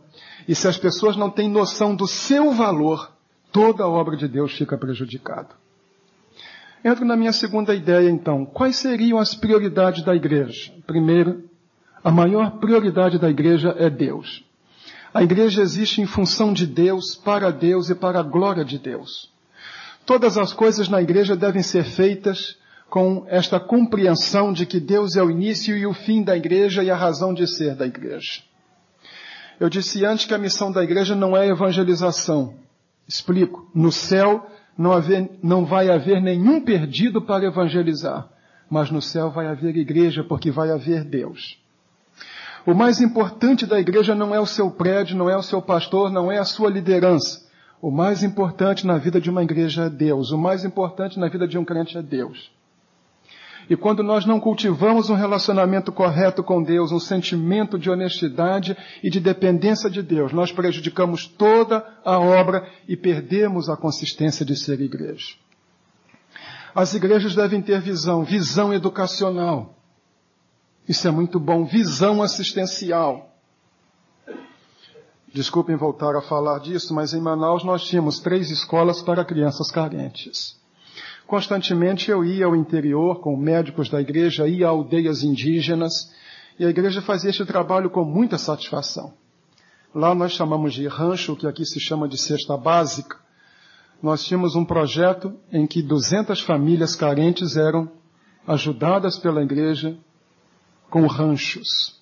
e 0.48 0.56
se 0.56 0.66
as 0.66 0.76
pessoas 0.76 1.16
não 1.16 1.30
têm 1.30 1.48
noção 1.48 1.94
do 1.94 2.08
seu 2.08 2.50
valor, 2.50 3.12
toda 3.52 3.84
a 3.84 3.88
obra 3.88 4.16
de 4.16 4.26
Deus 4.26 4.54
fica 4.54 4.76
prejudicada. 4.76 5.50
Entro 6.84 7.04
na 7.04 7.16
minha 7.16 7.32
segunda 7.32 7.75
ideia, 7.75 8.08
então. 8.08 8.46
Quais 8.46 8.76
seriam 8.76 9.18
as 9.18 9.34
prioridades 9.34 10.02
da 10.02 10.14
igreja? 10.14 10.72
Primeiro, 10.87 11.44
a 12.02 12.10
maior 12.10 12.58
prioridade 12.58 13.18
da 13.18 13.28
igreja 13.28 13.75
é 13.78 13.90
Deus. 13.90 14.44
A 15.12 15.22
igreja 15.22 15.60
existe 15.60 16.00
em 16.00 16.06
função 16.06 16.52
de 16.52 16.66
Deus, 16.66 17.14
para 17.14 17.50
Deus 17.50 17.90
e 17.90 17.94
para 17.94 18.20
a 18.20 18.22
glória 18.22 18.64
de 18.64 18.78
Deus. 18.78 19.30
Todas 20.06 20.38
as 20.38 20.52
coisas 20.52 20.88
na 20.88 21.02
igreja 21.02 21.37
devem 21.37 21.62
ser 21.62 21.84
feitas 21.84 22.56
com 22.88 23.25
esta 23.28 23.60
compreensão 23.60 24.52
de 24.52 24.64
que 24.64 24.80
Deus 24.80 25.16
é 25.16 25.22
o 25.22 25.30
início 25.30 25.76
e 25.76 25.87
o 25.87 25.92
fim 25.92 26.22
da 26.22 26.37
igreja 26.37 26.82
e 26.82 26.90
a 26.90 26.96
razão 26.96 27.34
de 27.34 27.46
ser 27.46 27.75
da 27.75 27.87
igreja. 27.87 28.42
Eu 29.60 29.68
disse 29.68 30.04
antes 30.04 30.25
que 30.25 30.34
a 30.34 30.38
missão 30.38 30.72
da 30.72 30.82
igreja 30.82 31.14
não 31.14 31.37
é 31.37 31.46
evangelização. 31.46 32.54
Explico. 33.06 33.70
No 33.75 33.92
céu 33.92 34.46
não, 34.76 34.92
haver, 34.92 35.30
não 35.42 35.64
vai 35.64 35.90
haver 35.90 36.20
nenhum 36.20 36.60
perdido 36.60 37.20
para 37.22 37.46
evangelizar, 37.46 38.28
mas 38.68 38.90
no 38.90 39.02
céu 39.02 39.30
vai 39.30 39.46
haver 39.46 39.76
igreja 39.76 40.24
porque 40.24 40.50
vai 40.50 40.70
haver 40.70 41.04
Deus. 41.04 41.58
O 42.66 42.74
mais 42.74 43.00
importante 43.00 43.66
da 43.66 43.80
igreja 43.80 44.14
não 44.14 44.34
é 44.34 44.40
o 44.40 44.46
seu 44.46 44.70
prédio, 44.70 45.16
não 45.16 45.30
é 45.30 45.36
o 45.36 45.42
seu 45.42 45.62
pastor, 45.62 46.10
não 46.10 46.30
é 46.30 46.38
a 46.38 46.44
sua 46.44 46.68
liderança. 46.68 47.48
O 47.80 47.90
mais 47.90 48.22
importante 48.22 48.86
na 48.86 48.98
vida 48.98 49.20
de 49.20 49.30
uma 49.30 49.42
igreja 49.42 49.84
é 49.84 49.90
Deus. 49.90 50.30
O 50.30 50.38
mais 50.38 50.64
importante 50.64 51.18
na 51.18 51.28
vida 51.28 51.48
de 51.48 51.56
um 51.56 51.64
crente 51.64 51.96
é 51.96 52.02
Deus. 52.02 52.50
E 53.70 53.76
quando 53.76 54.02
nós 54.02 54.26
não 54.26 54.40
cultivamos 54.40 55.10
um 55.10 55.14
relacionamento 55.14 55.92
correto 55.92 56.42
com 56.42 56.60
Deus, 56.60 56.90
um 56.90 56.98
sentimento 56.98 57.78
de 57.78 57.88
honestidade 57.88 58.76
e 59.00 59.08
de 59.08 59.20
dependência 59.20 59.88
de 59.88 60.02
Deus, 60.02 60.32
nós 60.32 60.50
prejudicamos 60.50 61.28
toda 61.28 61.86
a 62.04 62.18
obra 62.18 62.68
e 62.88 62.96
perdemos 62.96 63.68
a 63.68 63.76
consistência 63.76 64.44
de 64.44 64.56
ser 64.56 64.80
igreja. 64.80 65.36
As 66.74 66.94
igrejas 66.94 67.36
devem 67.36 67.62
ter 67.62 67.80
visão, 67.80 68.24
visão 68.24 68.74
educacional. 68.74 69.76
Isso 70.88 71.06
é 71.06 71.12
muito 71.12 71.38
bom, 71.38 71.64
visão 71.64 72.20
assistencial. 72.20 73.32
Desculpem 75.32 75.76
voltar 75.76 76.16
a 76.16 76.22
falar 76.22 76.58
disso, 76.58 76.92
mas 76.92 77.14
em 77.14 77.20
Manaus 77.20 77.62
nós 77.62 77.84
tínhamos 77.84 78.18
três 78.18 78.50
escolas 78.50 79.00
para 79.00 79.24
crianças 79.24 79.70
carentes. 79.70 80.59
Constantemente 81.30 82.10
eu 82.10 82.25
ia 82.25 82.44
ao 82.46 82.56
interior 82.56 83.20
com 83.20 83.37
médicos 83.37 83.88
da 83.88 84.00
igreja, 84.00 84.49
ia 84.49 84.66
a 84.66 84.70
aldeias 84.70 85.22
indígenas, 85.22 86.12
e 86.58 86.64
a 86.64 86.68
igreja 86.68 87.00
fazia 87.00 87.30
este 87.30 87.44
trabalho 87.44 87.88
com 87.88 88.04
muita 88.04 88.37
satisfação. 88.37 89.14
Lá 89.94 90.12
nós 90.12 90.32
chamamos 90.32 90.75
de 90.75 90.88
rancho, 90.88 91.37
que 91.37 91.46
aqui 91.46 91.64
se 91.64 91.78
chama 91.78 92.08
de 92.08 92.18
cesta 92.20 92.56
básica. 92.56 93.16
Nós 94.02 94.25
tínhamos 94.25 94.56
um 94.56 94.64
projeto 94.64 95.32
em 95.52 95.68
que 95.68 95.80
200 95.82 96.40
famílias 96.40 96.96
carentes 96.96 97.56
eram 97.56 97.88
ajudadas 98.44 99.16
pela 99.16 99.40
igreja 99.40 99.96
com 100.90 101.06
ranchos. 101.06 101.96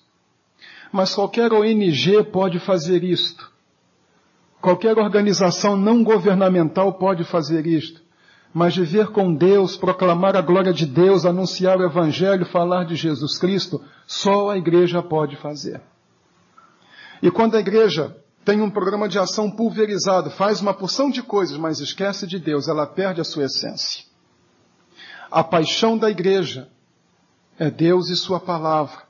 Mas 0.91 1.13
qualquer 1.13 1.53
ONG 1.53 2.23
pode 2.31 2.57
fazer 2.57 3.03
isto. 3.03 3.47
Qualquer 4.59 4.97
organização 4.97 5.77
não 5.77 6.03
governamental 6.03 6.93
pode 6.93 7.23
fazer 7.23 7.67
isto 7.67 8.08
mas 8.53 8.75
viver 8.75 9.07
com 9.07 9.33
Deus, 9.33 9.77
proclamar 9.77 10.35
a 10.35 10.41
glória 10.41 10.73
de 10.73 10.85
Deus, 10.85 11.25
anunciar 11.25 11.77
o 11.77 11.85
Evangelho, 11.85 12.45
falar 12.45 12.85
de 12.85 12.95
Jesus 12.95 13.37
Cristo, 13.37 13.81
só 14.07 14.49
a 14.49 14.57
igreja 14.57 15.03
pode 15.03 15.35
fazer. 15.35 15.81
E 17.21 17.29
quando 17.29 17.55
a 17.55 17.59
igreja 17.59 18.15
tem 18.43 18.61
um 18.61 18.69
programa 18.69 19.07
de 19.07 19.19
ação 19.19 19.51
pulverizado, 19.51 20.31
faz 20.31 20.61
uma 20.61 20.73
porção 20.73 21.09
de 21.11 21.21
coisas, 21.21 21.57
mas 21.57 21.79
esquece 21.79 22.25
de 22.25 22.39
Deus, 22.39 22.67
ela 22.67 22.87
perde 22.87 23.21
a 23.21 23.23
sua 23.23 23.45
essência. 23.45 24.05
A 25.29 25.43
paixão 25.43 25.97
da 25.97 26.09
igreja 26.09 26.67
é 27.59 27.69
Deus 27.69 28.09
e 28.09 28.15
Sua 28.15 28.39
palavra. 28.39 29.03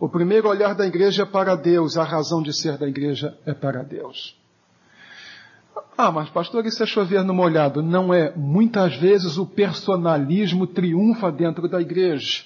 O 0.00 0.08
primeiro 0.08 0.48
olhar 0.48 0.74
da 0.74 0.86
igreja 0.86 1.24
é 1.24 1.26
para 1.26 1.54
Deus, 1.54 1.96
a 1.96 2.04
razão 2.04 2.42
de 2.42 2.52
ser 2.52 2.78
da 2.78 2.86
igreja 2.86 3.36
é 3.44 3.52
para 3.52 3.82
Deus. 3.82 4.38
Ah, 5.98 6.12
mas 6.12 6.28
pastor, 6.28 6.66
isso 6.66 6.82
é 6.82 6.86
chover 6.86 7.24
no 7.24 7.32
molhado. 7.32 7.82
Não 7.82 8.12
é. 8.12 8.32
Muitas 8.36 8.96
vezes 8.96 9.38
o 9.38 9.46
personalismo 9.46 10.66
triunfa 10.66 11.32
dentro 11.32 11.68
da 11.68 11.80
igreja. 11.80 12.44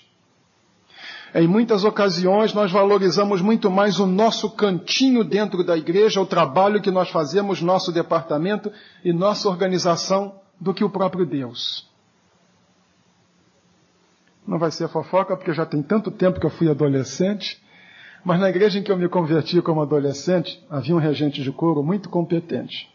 Em 1.34 1.46
muitas 1.46 1.84
ocasiões 1.84 2.52
nós 2.54 2.72
valorizamos 2.72 3.40
muito 3.40 3.70
mais 3.70 4.00
o 4.00 4.06
nosso 4.06 4.50
cantinho 4.50 5.22
dentro 5.24 5.64
da 5.64 5.76
igreja, 5.76 6.20
o 6.20 6.26
trabalho 6.26 6.80
que 6.80 6.90
nós 6.90 7.08
fazemos, 7.10 7.60
nosso 7.60 7.92
departamento 7.92 8.70
e 9.04 9.12
nossa 9.12 9.48
organização, 9.48 10.34
do 10.60 10.74
que 10.74 10.84
o 10.84 10.90
próprio 10.90 11.24
Deus. 11.24 11.88
Não 14.46 14.58
vai 14.58 14.70
ser 14.70 14.88
fofoca, 14.88 15.36
porque 15.36 15.52
já 15.52 15.64
tem 15.64 15.82
tanto 15.82 16.10
tempo 16.10 16.40
que 16.40 16.46
eu 16.46 16.50
fui 16.50 16.68
adolescente, 16.68 17.62
mas 18.24 18.40
na 18.40 18.50
igreja 18.50 18.78
em 18.78 18.82
que 18.82 18.90
eu 18.90 18.98
me 18.98 19.08
converti 19.08 19.62
como 19.62 19.80
adolescente, 19.80 20.62
havia 20.68 20.94
um 20.94 20.98
regente 20.98 21.42
de 21.42 21.52
coro 21.52 21.82
muito 21.82 22.08
competente. 22.08 22.90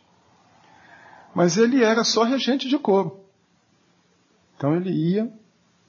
Mas 1.35 1.57
ele 1.57 1.83
era 1.83 2.05
só 2.05 2.23
regente 2.23 2.69
de 2.69 2.79
coro. 2.79 3.19
Então 4.55 4.73
ele 4.73 4.89
ia, 4.89 5.29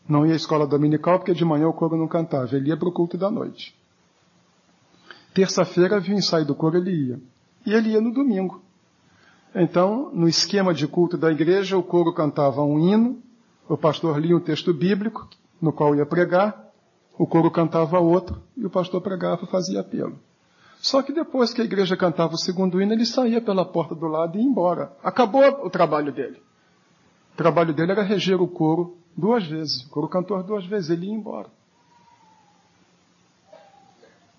não 0.09 0.27
ia 0.27 0.33
à 0.33 0.37
escola 0.37 0.67
dominical 0.67 1.21
porque 1.21 1.33
de 1.33 1.45
manhã 1.45 1.69
o 1.69 1.73
coro 1.73 1.97
não 1.97 2.09
cantava, 2.09 2.57
ele 2.57 2.71
ia 2.71 2.77
para 2.77 2.89
o 2.89 2.93
culto 2.93 3.17
da 3.17 3.31
noite. 3.31 3.73
Terça-feira 5.33 5.97
havia 5.97 6.17
o 6.17 6.19
ensaio 6.19 6.45
do 6.45 6.55
coro, 6.55 6.77
ele 6.77 6.91
ia. 6.91 7.21
E 7.65 7.73
ele 7.73 7.91
ia 7.91 8.01
no 8.01 8.13
domingo. 8.13 8.61
Então, 9.55 10.11
no 10.13 10.29
esquema 10.29 10.75
de 10.75 10.87
culto 10.89 11.17
da 11.17 11.31
igreja, 11.31 11.79
o 11.79 11.83
coro 11.83 12.13
cantava 12.13 12.63
um 12.63 12.79
hino, 12.79 13.23
o 13.69 13.77
pastor 13.77 14.19
lia 14.19 14.37
um 14.37 14.41
texto 14.41 14.75
bíblico, 14.75 15.29
no 15.61 15.73
qual 15.73 15.95
ia 15.95 16.05
pregar, 16.05 16.71
o 17.17 17.27
coro 17.27 17.51
cantava 17.51 18.01
outro, 18.01 18.43
e 18.57 18.67
o 18.67 18.71
pastor 18.71 19.01
pregava 19.01 19.45
e 19.45 19.47
fazia 19.47 19.81
apelo. 19.81 20.19
Só 20.87 21.03
que 21.03 21.13
depois 21.13 21.53
que 21.53 21.61
a 21.61 21.65
igreja 21.65 21.97
cantava 21.97 22.35
o 22.35 22.39
segundo 22.39 22.81
hino, 22.81 22.93
ele 22.93 23.05
saía 23.05 23.41
pela 23.41 23.65
porta 23.65 23.93
do 23.93 24.07
lado 24.07 24.39
e 24.39 24.41
ia 24.41 24.47
embora. 24.47 24.93
Acabou 25.03 25.43
o 25.67 25.69
trabalho 25.69 26.13
dele. 26.13 26.41
O 27.35 27.37
trabalho 27.37 27.75
dele 27.75 27.91
era 27.91 28.05
reger 28.05 28.41
o 28.41 28.47
coro 28.47 28.97
duas 29.17 29.45
vezes. 29.45 29.83
O 29.83 29.91
coro 29.91 30.07
cantor 30.07 30.45
duas 30.45 30.65
vezes, 30.65 30.91
ele 30.91 31.07
ia 31.07 31.13
embora. 31.13 31.49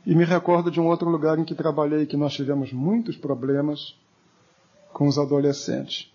E 0.06 0.16
me 0.16 0.24
recordo 0.24 0.72
de 0.72 0.80
um 0.80 0.88
outro 0.88 1.10
lugar 1.10 1.38
em 1.38 1.44
que 1.44 1.54
trabalhei 1.54 2.06
que 2.06 2.16
nós 2.16 2.32
tivemos 2.32 2.72
muitos 2.72 3.18
problemas 3.18 3.94
com 4.94 5.06
os 5.06 5.20
adolescentes. 5.20 6.10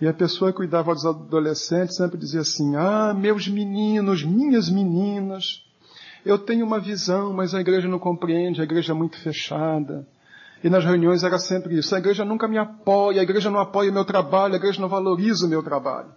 E 0.00 0.08
a 0.08 0.12
pessoa 0.12 0.50
que 0.50 0.56
cuidava 0.56 0.92
dos 0.92 1.06
adolescentes 1.06 1.94
sempre 1.94 2.18
dizia 2.18 2.40
assim: 2.40 2.74
Ah, 2.74 3.14
meus 3.14 3.46
meninos, 3.46 4.24
minhas 4.24 4.68
meninas, 4.68 5.64
eu 6.24 6.38
tenho 6.38 6.64
uma 6.64 6.78
visão, 6.78 7.32
mas 7.32 7.54
a 7.54 7.60
igreja 7.60 7.88
não 7.88 7.98
compreende, 7.98 8.60
a 8.60 8.64
igreja 8.64 8.92
é 8.92 8.94
muito 8.94 9.18
fechada. 9.18 10.06
E 10.62 10.68
nas 10.68 10.84
reuniões 10.84 11.22
era 11.24 11.38
sempre 11.38 11.78
isso. 11.78 11.94
A 11.94 11.98
igreja 11.98 12.24
nunca 12.24 12.46
me 12.46 12.58
apoia, 12.58 13.20
a 13.20 13.22
igreja 13.22 13.50
não 13.50 13.60
apoia 13.60 13.90
o 13.90 13.94
meu 13.94 14.04
trabalho, 14.04 14.54
a 14.54 14.56
igreja 14.56 14.80
não 14.80 14.88
valoriza 14.88 15.46
o 15.46 15.48
meu 15.48 15.62
trabalho. 15.62 16.10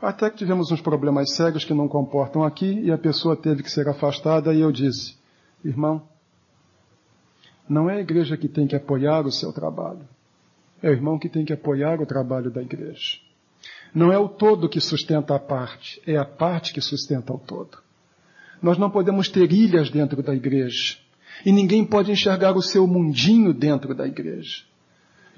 Até 0.00 0.30
que 0.30 0.36
tivemos 0.36 0.70
uns 0.70 0.80
problemas 0.80 1.34
sérios 1.34 1.64
que 1.64 1.74
não 1.74 1.88
comportam 1.88 2.44
aqui 2.44 2.80
e 2.80 2.92
a 2.92 2.98
pessoa 2.98 3.36
teve 3.36 3.62
que 3.62 3.70
ser 3.70 3.88
afastada 3.88 4.52
e 4.54 4.60
eu 4.60 4.70
disse, 4.70 5.16
irmão, 5.64 6.02
não 7.68 7.90
é 7.90 7.96
a 7.96 8.00
igreja 8.00 8.36
que 8.36 8.48
tem 8.48 8.66
que 8.66 8.76
apoiar 8.76 9.26
o 9.26 9.32
seu 9.32 9.52
trabalho. 9.52 10.06
É 10.82 10.90
o 10.90 10.92
irmão 10.92 11.18
que 11.18 11.28
tem 11.28 11.44
que 11.44 11.52
apoiar 11.52 12.00
o 12.00 12.06
trabalho 12.06 12.50
da 12.50 12.62
igreja. 12.62 13.18
Não 13.94 14.12
é 14.12 14.18
o 14.18 14.28
todo 14.28 14.68
que 14.68 14.80
sustenta 14.80 15.34
a 15.34 15.38
parte, 15.38 16.00
é 16.06 16.16
a 16.16 16.24
parte 16.24 16.72
que 16.72 16.80
sustenta 16.80 17.32
o 17.32 17.38
todo. 17.38 17.78
Nós 18.62 18.78
não 18.78 18.90
podemos 18.90 19.28
ter 19.28 19.52
ilhas 19.52 19.90
dentro 19.90 20.22
da 20.22 20.34
igreja. 20.34 20.96
E 21.44 21.52
ninguém 21.52 21.84
pode 21.84 22.10
enxergar 22.10 22.56
o 22.56 22.62
seu 22.62 22.86
mundinho 22.86 23.52
dentro 23.52 23.94
da 23.94 24.06
igreja. 24.06 24.62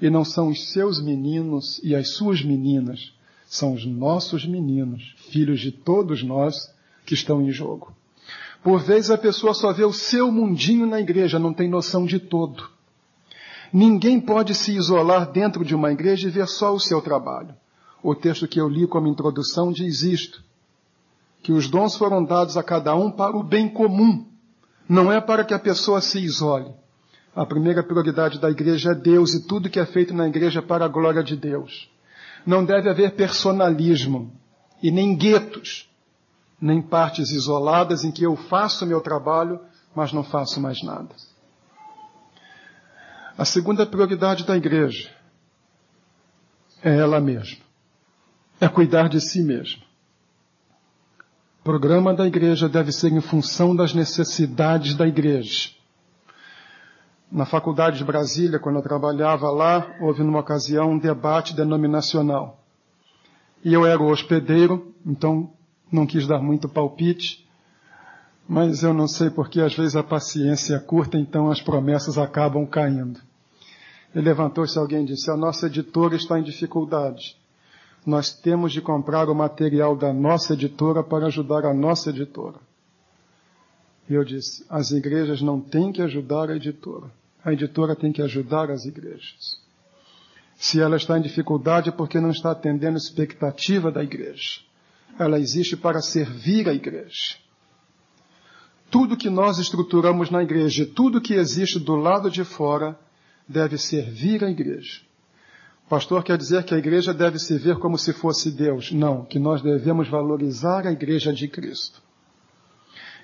E 0.01 0.09
não 0.09 0.23
são 0.23 0.47
os 0.47 0.71
seus 0.71 1.03
meninos 1.03 1.79
e 1.83 1.93
as 1.93 2.15
suas 2.15 2.41
meninas, 2.41 3.11
são 3.45 3.73
os 3.73 3.85
nossos 3.85 4.45
meninos, 4.45 5.13
filhos 5.29 5.59
de 5.59 5.71
todos 5.71 6.23
nós, 6.23 6.55
que 7.05 7.13
estão 7.13 7.41
em 7.41 7.51
jogo. 7.51 7.93
Por 8.63 8.79
vezes 8.81 9.09
a 9.09 9.17
pessoa 9.17 9.53
só 9.53 9.73
vê 9.73 9.83
o 9.83 9.91
seu 9.93 10.31
mundinho 10.31 10.85
na 10.85 10.99
igreja, 10.99 11.39
não 11.39 11.53
tem 11.53 11.69
noção 11.69 12.05
de 12.05 12.19
todo. 12.19 12.69
Ninguém 13.71 14.19
pode 14.19 14.55
se 14.55 14.75
isolar 14.75 15.31
dentro 15.31 15.63
de 15.63 15.75
uma 15.75 15.91
igreja 15.91 16.27
e 16.27 16.31
ver 16.31 16.47
só 16.47 16.73
o 16.73 16.79
seu 16.79 17.01
trabalho. 17.01 17.55
O 18.01 18.15
texto 18.15 18.47
que 18.47 18.59
eu 18.59 18.67
li 18.67 18.87
como 18.87 19.07
introdução 19.07 19.71
diz 19.71 20.01
isto: 20.01 20.43
que 21.41 21.51
os 21.51 21.69
dons 21.69 21.95
foram 21.95 22.23
dados 22.23 22.57
a 22.57 22.63
cada 22.63 22.95
um 22.95 23.11
para 23.11 23.37
o 23.37 23.43
bem 23.43 23.69
comum, 23.69 24.25
não 24.87 25.11
é 25.11 25.21
para 25.21 25.43
que 25.43 25.53
a 25.53 25.59
pessoa 25.59 26.01
se 26.01 26.19
isole. 26.19 26.73
A 27.35 27.45
primeira 27.45 27.83
prioridade 27.83 28.39
da 28.39 28.49
igreja 28.49 28.91
é 28.91 28.95
Deus 28.95 29.33
e 29.33 29.47
tudo 29.47 29.69
que 29.69 29.79
é 29.79 29.85
feito 29.85 30.13
na 30.13 30.27
igreja 30.27 30.59
é 30.59 30.61
para 30.61 30.85
a 30.85 30.89
glória 30.89 31.23
de 31.23 31.35
Deus. 31.35 31.89
Não 32.45 32.65
deve 32.65 32.89
haver 32.89 33.15
personalismo 33.15 34.33
e 34.81 34.89
nem 34.89 35.15
guetos, 35.15 35.89
nem 36.59 36.81
partes 36.81 37.29
isoladas 37.29 38.03
em 38.03 38.11
que 38.11 38.23
eu 38.23 38.35
faço 38.35 38.85
meu 38.85 38.99
trabalho, 38.99 39.59
mas 39.95 40.11
não 40.11 40.23
faço 40.23 40.59
mais 40.59 40.81
nada. 40.83 41.15
A 43.37 43.45
segunda 43.45 43.85
prioridade 43.85 44.43
da 44.43 44.57
igreja 44.57 45.09
é 46.83 46.97
ela 46.97 47.19
mesma. 47.21 47.63
É 48.59 48.67
cuidar 48.67 49.07
de 49.07 49.21
si 49.21 49.41
mesma. 49.41 49.88
O 51.59 51.63
programa 51.63 52.13
da 52.13 52.25
igreja 52.25 52.69
deve 52.69 52.91
ser 52.91 53.11
em 53.11 53.19
função 53.19 53.75
das 53.75 53.93
necessidades 53.93 54.95
da 54.95 55.05
igreja. 55.05 55.71
Na 57.29 57.45
faculdade 57.45 57.97
de 57.97 58.05
Brasília, 58.05 58.59
quando 58.59 58.77
eu 58.77 58.81
trabalhava 58.81 59.51
lá, 59.51 59.95
houve 59.99 60.23
numa 60.23 60.39
ocasião 60.39 60.93
um 60.93 60.97
debate 60.97 61.53
denominacional. 61.53 62.63
E 63.63 63.73
eu 63.73 63.85
era 63.85 64.01
o 64.01 64.09
hospedeiro, 64.09 64.95
então 65.05 65.51
não 65.91 66.07
quis 66.07 66.25
dar 66.25 66.39
muito 66.39 66.69
palpite, 66.69 67.45
mas 68.47 68.81
eu 68.81 68.93
não 68.93 69.07
sei 69.07 69.29
porque 69.29 69.59
às 69.59 69.75
vezes 69.75 69.95
a 69.95 70.01
paciência 70.01 70.75
é 70.75 70.79
curta, 70.79 71.17
então 71.17 71.51
as 71.51 71.61
promessas 71.61 72.17
acabam 72.17 72.65
caindo. 72.65 73.19
E 74.15 74.19
levantou-se 74.19 74.79
alguém 74.79 75.03
e 75.03 75.07
disse: 75.07 75.29
A 75.29 75.37
nossa 75.37 75.67
editora 75.67 76.15
está 76.15 76.39
em 76.39 76.43
dificuldade. 76.43 77.38
Nós 78.05 78.33
temos 78.33 78.71
de 78.71 78.81
comprar 78.81 79.29
o 79.29 79.35
material 79.35 79.95
da 79.95 80.13
nossa 80.13 80.53
editora 80.53 81.03
para 81.03 81.27
ajudar 81.27 81.65
a 81.65 81.73
nossa 81.73 82.09
editora. 82.09 82.59
E 84.09 84.13
eu 84.13 84.23
disse: 84.23 84.65
As 84.69 84.91
igrejas 84.91 85.41
não 85.41 85.61
têm 85.61 85.91
que 85.91 86.01
ajudar 86.01 86.49
a 86.49 86.55
editora. 86.55 87.11
A 87.43 87.53
editora 87.53 87.95
tem 87.95 88.11
que 88.11 88.21
ajudar 88.21 88.71
as 88.71 88.85
igrejas. 88.85 89.59
Se 90.57 90.81
ela 90.81 90.97
está 90.97 91.17
em 91.17 91.21
dificuldade 91.21 91.89
é 91.89 91.91
porque 91.91 92.19
não 92.19 92.31
está 92.31 92.51
atendendo 92.51 92.95
a 92.95 92.97
expectativa 92.97 93.91
da 93.91 94.03
igreja. 94.03 94.59
Ela 95.17 95.39
existe 95.39 95.77
para 95.77 96.01
servir 96.01 96.67
a 96.67 96.73
igreja. 96.73 97.37
Tudo 98.91 99.15
que 99.15 99.29
nós 99.29 99.59
estruturamos 99.59 100.29
na 100.29 100.41
igreja, 100.41 100.85
tudo 100.85 101.21
que 101.21 101.33
existe 101.33 101.79
do 101.79 101.95
lado 101.95 102.29
de 102.29 102.43
fora, 102.43 102.99
deve 103.47 103.77
servir 103.77 104.43
a 104.43 104.49
igreja. 104.49 105.01
Pastor 105.89 106.23
quer 106.23 106.37
dizer 106.37 106.63
que 106.63 106.75
a 106.75 106.77
igreja 106.77 107.11
deve 107.11 107.39
se 107.39 107.57
ver 107.57 107.77
como 107.79 107.97
se 107.97 108.13
fosse 108.13 108.51
Deus. 108.51 108.91
Não, 108.91 109.25
que 109.25 109.39
nós 109.39 109.59
devemos 109.63 110.07
valorizar 110.07 110.85
a 110.85 110.91
igreja 110.91 111.33
de 111.33 111.47
Cristo. 111.47 111.99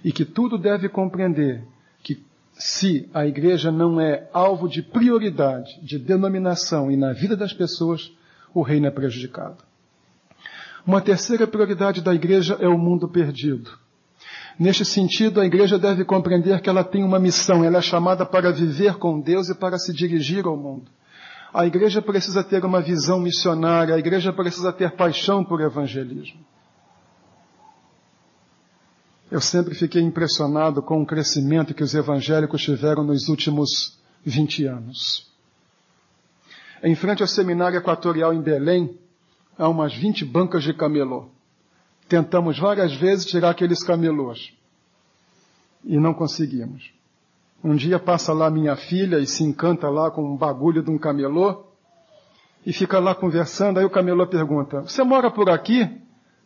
E 0.04 0.12
que 0.12 0.26
tudo 0.26 0.58
deve 0.58 0.90
compreender 0.90 1.64
que 2.04 2.26
se 2.54 3.08
a 3.14 3.28
igreja 3.28 3.72
não 3.72 4.02
é 4.02 4.28
alvo 4.34 4.68
de 4.68 4.82
prioridade, 4.82 5.80
de 5.84 6.00
denominação 6.00 6.90
e 6.90 6.98
na 6.98 7.14
vida 7.14 7.38
das 7.38 7.54
pessoas, 7.54 8.12
o 8.52 8.64
reino 8.64 8.88
é 8.88 8.92
prejudicado. 8.92 9.58
Uma 10.88 11.02
terceira 11.02 11.46
prioridade 11.46 12.02
da 12.02 12.16
igreja 12.16 12.58
é 12.60 12.68
o 12.68 12.80
mundo 12.80 13.08
perdido. 13.08 13.78
Neste 14.58 14.86
sentido, 14.86 15.40
a 15.40 15.46
igreja 15.46 15.78
deve 15.78 16.04
compreender 16.04 16.62
que 16.62 16.70
ela 16.70 16.84
tem 16.84 17.04
uma 17.04 17.20
missão, 17.20 17.64
ela 17.64 17.78
é 17.78 17.82
chamada 17.82 18.26
para 18.26 18.52
viver 18.52 18.96
com 18.96 19.20
Deus 19.20 19.50
e 19.50 19.56
para 19.56 19.78
se 19.78 19.94
dirigir 19.94 20.46
ao 20.46 20.58
mundo. 20.58 20.90
A 21.56 21.66
igreja 21.66 22.02
precisa 22.02 22.44
ter 22.44 22.66
uma 22.66 22.82
visão 22.82 23.18
missionária, 23.18 23.96
a 23.96 23.98
igreja 23.98 24.34
precisa 24.34 24.74
ter 24.74 24.92
paixão 24.92 25.42
por 25.42 25.62
evangelismo. 25.62 26.46
Eu 29.32 29.40
sempre 29.40 29.74
fiquei 29.74 30.02
impressionado 30.02 30.84
com 30.84 31.02
o 31.02 31.06
crescimento 31.06 31.74
que 31.74 31.82
os 31.82 31.96
evangélicos 31.96 32.62
tiveram 32.62 33.06
nos 33.06 33.30
últimos 33.30 33.98
20 34.26 34.66
anos. 34.66 35.32
Em 36.84 36.94
frente 36.94 37.22
ao 37.22 37.28
seminário 37.28 37.78
equatorial 37.78 38.34
em 38.34 38.42
Belém, 38.42 39.00
há 39.58 39.70
umas 39.70 39.96
20 39.96 40.26
bancas 40.26 40.62
de 40.62 40.74
camelô. 40.74 41.30
Tentamos 42.10 42.60
várias 42.60 42.94
vezes 42.94 43.28
tirar 43.28 43.52
aqueles 43.52 43.82
camelôs. 43.82 44.52
E 45.86 45.98
não 45.98 46.14
conseguimos. 46.14 46.94
Um 47.66 47.76
dia 47.76 47.98
passa 47.98 48.32
lá 48.32 48.48
minha 48.48 48.76
filha 48.76 49.18
e 49.18 49.26
se 49.26 49.44
encanta 49.44 49.90
lá 49.90 50.12
com 50.12 50.22
um 50.22 50.38
bagulho 50.38 50.84
de 50.84 50.92
um 50.92 51.00
camelô 51.00 51.66
e 52.64 52.72
fica 52.72 53.00
lá 53.00 53.16
conversando. 53.16 53.80
Aí 53.80 53.86
o 53.86 53.90
camelô 53.90 54.28
pergunta: 54.28 54.82
Você 54.82 55.04
mora 55.04 55.32
por 55.32 55.50
aqui? 55.50 55.90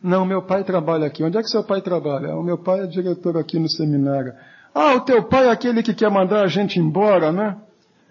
Não, 0.02 0.24
meu 0.24 0.40
pai 0.40 0.64
trabalha 0.64 1.06
aqui. 1.06 1.22
Onde 1.22 1.36
é 1.36 1.42
que 1.42 1.50
seu 1.50 1.62
pai 1.62 1.82
trabalha? 1.82 2.34
O 2.34 2.42
meu 2.42 2.56
pai 2.56 2.80
é 2.80 2.86
diretor 2.86 3.36
aqui 3.36 3.58
no 3.58 3.68
seminário. 3.68 4.32
Ah, 4.74 4.94
o 4.94 5.00
teu 5.00 5.22
pai 5.22 5.48
é 5.48 5.50
aquele 5.50 5.82
que 5.82 5.92
quer 5.92 6.10
mandar 6.10 6.42
a 6.42 6.46
gente 6.46 6.80
embora, 6.80 7.30
né? 7.30 7.54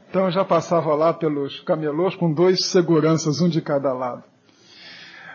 Então 0.08 0.26
eu 0.26 0.32
já 0.32 0.46
passava 0.46 0.94
lá 0.94 1.12
pelos 1.12 1.62
camelôs 1.62 2.16
com 2.16 2.32
dois 2.32 2.66
seguranças, 2.66 3.42
um 3.42 3.50
de 3.50 3.60
cada 3.60 3.92
lado. 3.92 4.24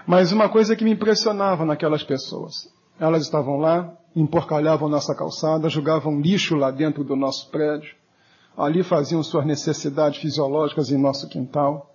Mas 0.06 0.30
uma 0.30 0.48
coisa 0.48 0.76
que 0.76 0.84
me 0.84 0.92
impressionava 0.92 1.64
naquelas 1.64 2.04
pessoas, 2.04 2.54
elas 3.00 3.22
estavam 3.22 3.56
lá, 3.56 3.92
emporcalhavam 4.14 4.88
nossa 4.88 5.14
calçada, 5.14 5.68
jogavam 5.68 6.20
lixo 6.20 6.54
lá 6.54 6.70
dentro 6.70 7.02
do 7.02 7.16
nosso 7.16 7.50
prédio, 7.50 7.94
ali 8.56 8.82
faziam 8.82 9.22
suas 9.22 9.44
necessidades 9.44 10.20
fisiológicas 10.20 10.90
em 10.90 10.98
nosso 10.98 11.28
quintal. 11.28 11.90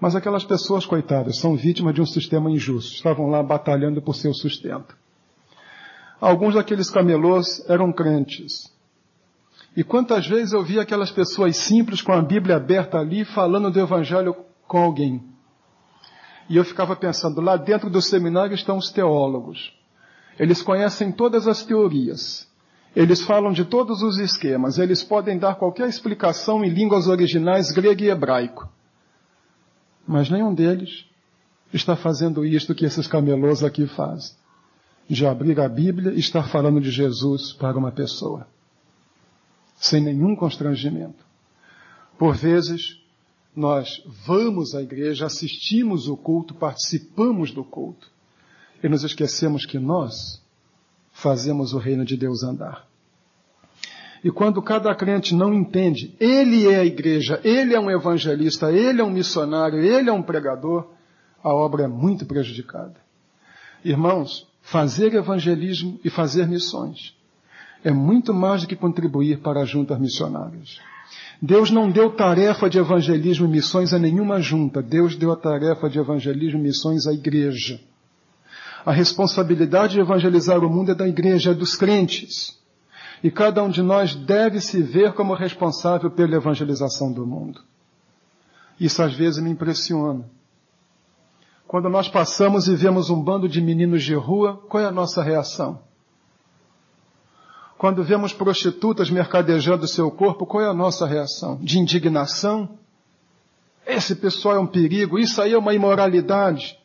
Mas 0.00 0.14
aquelas 0.14 0.44
pessoas, 0.44 0.86
coitadas, 0.86 1.38
são 1.38 1.56
vítimas 1.56 1.94
de 1.94 2.00
um 2.00 2.06
sistema 2.06 2.50
injusto, 2.50 2.94
estavam 2.94 3.26
lá 3.28 3.42
batalhando 3.42 4.00
por 4.00 4.14
seu 4.14 4.32
sustento. 4.32 4.96
Alguns 6.20 6.54
daqueles 6.54 6.88
camelôs 6.90 7.68
eram 7.68 7.92
crentes. 7.92 8.72
E 9.76 9.84
quantas 9.84 10.26
vezes 10.26 10.52
eu 10.52 10.64
vi 10.64 10.78
aquelas 10.78 11.10
pessoas 11.10 11.56
simples 11.56 12.00
com 12.00 12.12
a 12.12 12.22
Bíblia 12.22 12.56
aberta 12.56 12.98
ali, 12.98 13.24
falando 13.24 13.70
do 13.70 13.80
Evangelho 13.80 14.34
com 14.66 14.78
alguém. 14.78 15.22
E 16.48 16.56
eu 16.56 16.64
ficava 16.64 16.96
pensando, 16.96 17.40
lá 17.40 17.56
dentro 17.56 17.90
do 17.90 18.00
seminário 18.00 18.54
estão 18.54 18.76
os 18.76 18.90
teólogos. 18.90 19.77
Eles 20.38 20.62
conhecem 20.62 21.10
todas 21.10 21.48
as 21.48 21.64
teorias. 21.64 22.46
Eles 22.94 23.20
falam 23.22 23.52
de 23.52 23.64
todos 23.64 24.02
os 24.02 24.18
esquemas. 24.18 24.78
Eles 24.78 25.02
podem 25.02 25.38
dar 25.38 25.56
qualquer 25.56 25.88
explicação 25.88 26.64
em 26.64 26.68
línguas 26.68 27.08
originais 27.08 27.72
grego 27.72 28.02
e 28.02 28.10
hebraico. 28.10 28.68
Mas 30.06 30.30
nenhum 30.30 30.54
deles 30.54 31.06
está 31.72 31.96
fazendo 31.96 32.46
isto 32.46 32.74
que 32.74 32.84
esses 32.84 33.06
camelôs 33.06 33.62
aqui 33.62 33.86
fazem. 33.86 34.36
De 35.08 35.26
abrir 35.26 35.58
a 35.58 35.68
Bíblia 35.68 36.12
e 36.12 36.20
estar 36.20 36.48
falando 36.48 36.80
de 36.80 36.90
Jesus 36.90 37.52
para 37.52 37.76
uma 37.76 37.90
pessoa. 37.90 38.46
Sem 39.76 40.02
nenhum 40.02 40.36
constrangimento. 40.36 41.26
Por 42.18 42.34
vezes, 42.34 43.00
nós 43.54 44.02
vamos 44.26 44.74
à 44.74 44.82
igreja, 44.82 45.26
assistimos 45.26 46.08
o 46.08 46.16
culto, 46.16 46.54
participamos 46.54 47.52
do 47.52 47.64
culto 47.64 48.17
e 48.82 48.88
nos 48.88 49.04
esquecemos 49.04 49.66
que 49.66 49.78
nós 49.78 50.42
fazemos 51.12 51.72
o 51.72 51.78
reino 51.78 52.04
de 52.04 52.16
Deus 52.16 52.42
andar. 52.42 52.86
E 54.22 54.30
quando 54.30 54.60
cada 54.60 54.94
crente 54.94 55.34
não 55.34 55.54
entende, 55.54 56.14
ele 56.18 56.66
é 56.66 56.80
a 56.80 56.84
igreja, 56.84 57.40
ele 57.44 57.74
é 57.74 57.80
um 57.80 57.90
evangelista, 57.90 58.72
ele 58.72 59.00
é 59.00 59.04
um 59.04 59.10
missionário, 59.10 59.78
ele 59.78 60.10
é 60.10 60.12
um 60.12 60.22
pregador, 60.22 60.88
a 61.42 61.54
obra 61.54 61.84
é 61.84 61.88
muito 61.88 62.26
prejudicada. 62.26 62.96
Irmãos, 63.84 64.46
fazer 64.60 65.14
evangelismo 65.14 66.00
e 66.04 66.10
fazer 66.10 66.48
missões 66.48 67.16
é 67.84 67.92
muito 67.92 68.34
mais 68.34 68.62
do 68.62 68.68
que 68.68 68.74
contribuir 68.74 69.38
para 69.38 69.62
as 69.62 69.68
juntas 69.68 69.98
missionárias. 70.00 70.80
Deus 71.40 71.70
não 71.70 71.88
deu 71.88 72.10
tarefa 72.10 72.68
de 72.68 72.78
evangelismo 72.78 73.46
e 73.46 73.50
missões 73.50 73.94
a 73.94 73.98
nenhuma 73.98 74.40
junta. 74.40 74.82
Deus 74.82 75.14
deu 75.16 75.30
a 75.30 75.36
tarefa 75.36 75.88
de 75.88 75.98
evangelismo 75.98 76.58
e 76.58 76.62
missões 76.62 77.06
à 77.06 77.12
igreja. 77.12 77.80
A 78.84 78.92
responsabilidade 78.92 79.94
de 79.94 80.00
evangelizar 80.00 80.64
o 80.64 80.70
mundo 80.70 80.92
é 80.92 80.94
da 80.94 81.06
igreja, 81.06 81.50
é 81.50 81.54
dos 81.54 81.74
crentes. 81.74 82.58
E 83.22 83.30
cada 83.30 83.62
um 83.62 83.68
de 83.68 83.82
nós 83.82 84.14
deve 84.14 84.60
se 84.60 84.80
ver 84.80 85.12
como 85.12 85.34
responsável 85.34 86.10
pela 86.10 86.36
evangelização 86.36 87.12
do 87.12 87.26
mundo. 87.26 87.60
Isso 88.78 89.02
às 89.02 89.12
vezes 89.12 89.42
me 89.42 89.50
impressiona. 89.50 90.24
Quando 91.66 91.88
nós 91.88 92.08
passamos 92.08 92.68
e 92.68 92.74
vemos 92.74 93.10
um 93.10 93.20
bando 93.20 93.48
de 93.48 93.60
meninos 93.60 94.02
de 94.02 94.14
rua, 94.14 94.56
qual 94.68 94.82
é 94.82 94.86
a 94.86 94.92
nossa 94.92 95.22
reação? 95.22 95.80
Quando 97.76 98.02
vemos 98.02 98.32
prostitutas 98.32 99.10
mercadejando 99.10 99.86
seu 99.86 100.10
corpo, 100.10 100.46
qual 100.46 100.62
é 100.64 100.68
a 100.68 100.74
nossa 100.74 101.06
reação? 101.06 101.58
De 101.60 101.78
indignação? 101.78 102.78
Esse 103.86 104.14
pessoal 104.14 104.56
é 104.56 104.58
um 104.58 104.66
perigo, 104.66 105.18
isso 105.18 105.42
aí 105.42 105.52
é 105.52 105.58
uma 105.58 105.74
imoralidade. 105.74 106.77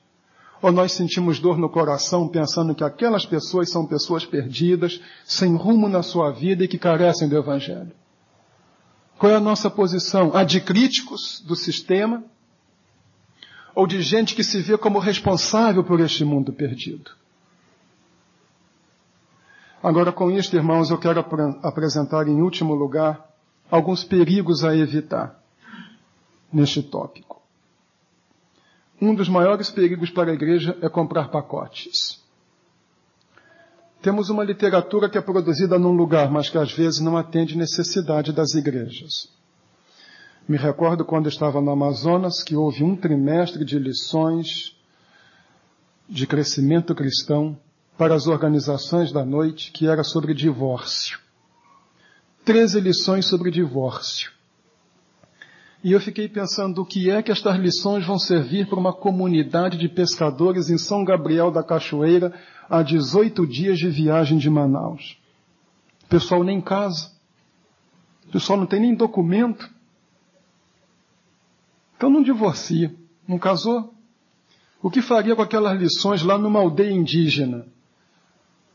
Ou 0.63 0.71
nós 0.71 0.93
sentimos 0.93 1.39
dor 1.39 1.59
no 1.59 1.69
coração 1.69 2.27
pensando 2.27 2.73
que 2.73 2.83
aquelas 2.83 3.23
pessoas 3.23 3.69
são 3.69 3.85
pessoas 3.85 4.25
perdidas, 4.25 4.99
sem 5.23 5.55
rumo 5.55 5.87
na 5.87 6.01
sua 6.01 6.31
vida 6.31 6.63
e 6.63 6.67
que 6.67 6.79
carecem 6.79 7.29
do 7.29 7.37
Evangelho? 7.37 7.91
Qual 9.19 9.31
é 9.31 9.35
a 9.35 9.39
nossa 9.39 9.69
posição? 9.69 10.35
A 10.35 10.43
de 10.43 10.59
críticos 10.59 11.43
do 11.45 11.55
sistema? 11.55 12.23
ou 13.75 13.87
de 13.87 14.01
gente 14.01 14.35
que 14.35 14.43
se 14.43 14.61
vê 14.61 14.77
como 14.77 14.99
responsável 14.99 15.83
por 15.83 15.99
este 15.99 16.23
mundo 16.23 16.53
perdido. 16.53 17.11
Agora, 19.81 20.11
com 20.11 20.31
isto, 20.31 20.55
irmãos, 20.55 20.89
eu 20.89 20.97
quero 20.97 21.19
ap 21.19 21.33
apresentar 21.63 22.27
em 22.27 22.41
último 22.41 22.73
lugar 22.73 23.27
alguns 23.69 24.03
perigos 24.03 24.63
a 24.63 24.75
evitar 24.75 25.41
neste 26.51 26.81
tópico. 26.81 27.32
Um 29.03 29.13
dos 29.13 29.27
maiores 29.27 29.69
perigos 29.69 30.09
para 30.09 30.31
a 30.31 30.33
igreja 30.33 30.77
é 30.81 30.87
comprar 30.87 31.27
pacotes. 31.27 32.23
Temos 34.01 34.29
uma 34.29 34.45
literatura 34.45 35.09
que 35.09 35.17
é 35.17 35.21
produzida 35.21 35.77
num 35.77 35.91
lugar, 35.91 36.31
mas 36.31 36.49
que 36.49 36.57
às 36.57 36.71
vezes 36.71 37.01
não 37.01 37.17
atende 37.17 37.57
necessidade 37.57 38.31
das 38.31 38.53
igrejas. 38.53 39.29
Me 40.47 40.55
recordo 40.55 41.03
quando 41.03 41.27
estava 41.27 41.59
no 41.59 41.71
Amazonas 41.71 42.41
que 42.41 42.55
houve 42.55 42.81
um 42.81 42.95
trimestre 42.95 43.65
de 43.65 43.77
lições 43.77 44.73
de 46.07 46.25
crescimento 46.25 46.95
cristão 46.95 47.59
para 47.97 48.15
as 48.15 48.25
organizações 48.25 49.11
da 49.11 49.25
noite 49.25 49.73
que 49.73 49.85
era 49.85 50.05
sobre 50.05 50.33
divórcio. 50.33 51.19
Treze 52.45 52.79
lições 52.79 53.25
sobre 53.25 53.51
divórcio. 53.51 54.32
E 55.83 55.91
eu 55.91 55.99
fiquei 55.99 56.29
pensando 56.29 56.81
o 56.81 56.85
que 56.85 57.09
é 57.09 57.21
que 57.21 57.29
estas 57.31 57.57
lições 57.57 58.07
vão 58.07 58.17
servir 58.17 58.67
para 58.67 58.79
uma 58.79 58.93
comunidade 58.93 59.77
de 59.77 59.89
pescadores 59.89 60.69
em 60.69 60.77
São 60.77 61.03
Gabriel 61.03 61.51
da 61.51 61.61
Cachoeira 61.61 62.33
a 62.69 62.81
18 62.81 63.45
dias 63.45 63.77
de 63.77 63.89
viagem 63.89 64.37
de 64.37 64.49
Manaus. 64.49 65.17
O 66.05 66.07
pessoal 66.07 66.41
nem 66.41 66.61
casa. 66.61 67.11
O 68.29 68.31
pessoal 68.31 68.57
não 68.57 68.65
tem 68.65 68.79
nem 68.79 68.95
documento. 68.95 69.69
Então 71.97 72.09
não 72.09 72.23
divorcia. 72.23 72.95
Não 73.27 73.37
casou? 73.37 73.93
O 74.81 74.89
que 74.89 75.01
faria 75.01 75.35
com 75.35 75.41
aquelas 75.41 75.77
lições 75.77 76.23
lá 76.23 76.37
numa 76.37 76.61
aldeia 76.61 76.91
indígena? 76.91 77.65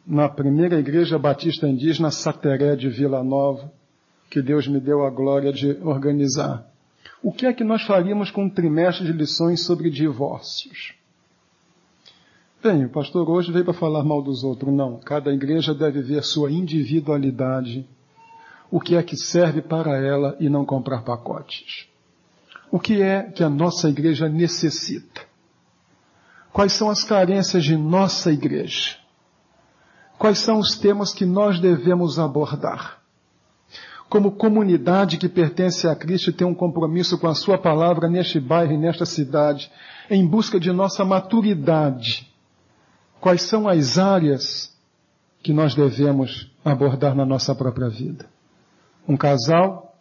Na 0.06 0.28
primeira 0.28 0.78
igreja 0.78 1.18
batista 1.18 1.66
indígena 1.66 2.10
Sateré 2.10 2.76
de 2.76 2.90
Vila 2.90 3.24
Nova, 3.24 3.72
que 4.30 4.42
Deus 4.42 4.68
me 4.68 4.78
deu 4.78 5.06
a 5.06 5.10
glória 5.10 5.52
de 5.52 5.70
organizar. 5.82 6.68
O 7.22 7.32
que 7.32 7.46
é 7.46 7.52
que 7.52 7.64
nós 7.64 7.82
faríamos 7.82 8.30
com 8.30 8.44
um 8.44 8.50
trimestre 8.50 9.04
de 9.06 9.12
lições 9.12 9.64
sobre 9.64 9.90
divórcios? 9.90 10.94
Bem, 12.62 12.84
o 12.84 12.90
pastor 12.90 13.28
hoje 13.28 13.52
veio 13.52 13.64
para 13.64 13.74
falar 13.74 14.04
mal 14.04 14.22
dos 14.22 14.44
outros. 14.44 14.72
Não, 14.72 14.98
cada 14.98 15.32
igreja 15.32 15.74
deve 15.74 16.00
ver 16.00 16.22
sua 16.22 16.50
individualidade, 16.50 17.88
o 18.70 18.80
que 18.80 18.96
é 18.96 19.02
que 19.02 19.16
serve 19.16 19.62
para 19.62 19.96
ela 19.96 20.36
e 20.38 20.48
não 20.48 20.64
comprar 20.64 21.02
pacotes. 21.02 21.88
O 22.70 22.78
que 22.78 23.00
é 23.00 23.22
que 23.22 23.42
a 23.42 23.48
nossa 23.48 23.88
igreja 23.88 24.28
necessita? 24.28 25.22
Quais 26.52 26.72
são 26.72 26.90
as 26.90 27.04
carências 27.04 27.64
de 27.64 27.76
nossa 27.76 28.32
igreja? 28.32 28.96
Quais 30.18 30.38
são 30.38 30.58
os 30.58 30.76
temas 30.76 31.14
que 31.14 31.24
nós 31.24 31.60
devemos 31.60 32.18
abordar? 32.18 33.00
Como 34.08 34.32
comunidade 34.32 35.18
que 35.18 35.28
pertence 35.28 35.86
a 35.86 35.94
Cristo, 35.94 36.32
tem 36.32 36.46
um 36.46 36.54
compromisso 36.54 37.18
com 37.18 37.26
a 37.26 37.34
Sua 37.34 37.58
palavra 37.58 38.08
neste 38.08 38.40
bairro 38.40 38.72
e 38.72 38.78
nesta 38.78 39.04
cidade, 39.04 39.70
em 40.10 40.26
busca 40.26 40.58
de 40.58 40.72
nossa 40.72 41.04
maturidade. 41.04 42.26
Quais 43.20 43.42
são 43.42 43.68
as 43.68 43.98
áreas 43.98 44.74
que 45.42 45.52
nós 45.52 45.74
devemos 45.74 46.50
abordar 46.64 47.14
na 47.14 47.26
nossa 47.26 47.54
própria 47.54 47.88
vida? 47.88 48.26
Um 49.06 49.16
casal 49.16 49.94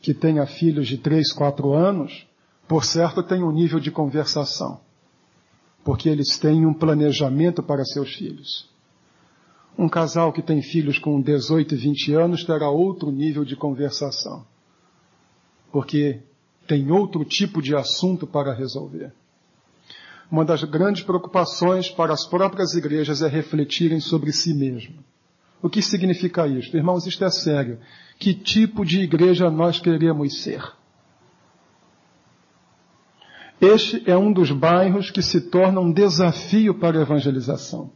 que 0.00 0.12
tenha 0.12 0.44
filhos 0.44 0.88
de 0.88 0.98
3, 0.98 1.32
4 1.32 1.72
anos, 1.72 2.26
por 2.66 2.84
certo 2.84 3.22
tem 3.22 3.44
um 3.44 3.52
nível 3.52 3.78
de 3.78 3.92
conversação, 3.92 4.80
porque 5.84 6.08
eles 6.08 6.36
têm 6.38 6.66
um 6.66 6.74
planejamento 6.74 7.62
para 7.62 7.84
seus 7.84 8.12
filhos. 8.14 8.71
Um 9.78 9.88
casal 9.88 10.32
que 10.32 10.42
tem 10.42 10.62
filhos 10.62 10.98
com 10.98 11.20
18 11.20 11.74
e 11.74 11.78
20 11.78 12.14
anos 12.14 12.44
terá 12.44 12.68
outro 12.68 13.10
nível 13.10 13.44
de 13.44 13.56
conversação, 13.56 14.44
porque 15.70 16.20
tem 16.66 16.90
outro 16.90 17.24
tipo 17.24 17.62
de 17.62 17.74
assunto 17.74 18.26
para 18.26 18.52
resolver. 18.54 19.12
Uma 20.30 20.44
das 20.44 20.64
grandes 20.64 21.02
preocupações 21.02 21.90
para 21.90 22.12
as 22.12 22.26
próprias 22.26 22.74
igrejas 22.74 23.20
é 23.22 23.28
refletirem 23.28 24.00
sobre 24.00 24.32
si 24.32 24.54
mesmas. 24.54 25.04
O 25.62 25.68
que 25.68 25.80
significa 25.80 26.46
isto? 26.46 26.76
Irmãos, 26.76 27.06
isto 27.06 27.24
é 27.24 27.30
sério. 27.30 27.78
Que 28.18 28.34
tipo 28.34 28.84
de 28.84 29.00
igreja 29.00 29.50
nós 29.50 29.78
queremos 29.78 30.42
ser? 30.42 30.62
Este 33.60 34.02
é 34.10 34.16
um 34.16 34.32
dos 34.32 34.50
bairros 34.50 35.10
que 35.10 35.22
se 35.22 35.40
torna 35.40 35.80
um 35.80 35.92
desafio 35.92 36.74
para 36.74 36.98
a 36.98 37.02
evangelização. 37.02 37.92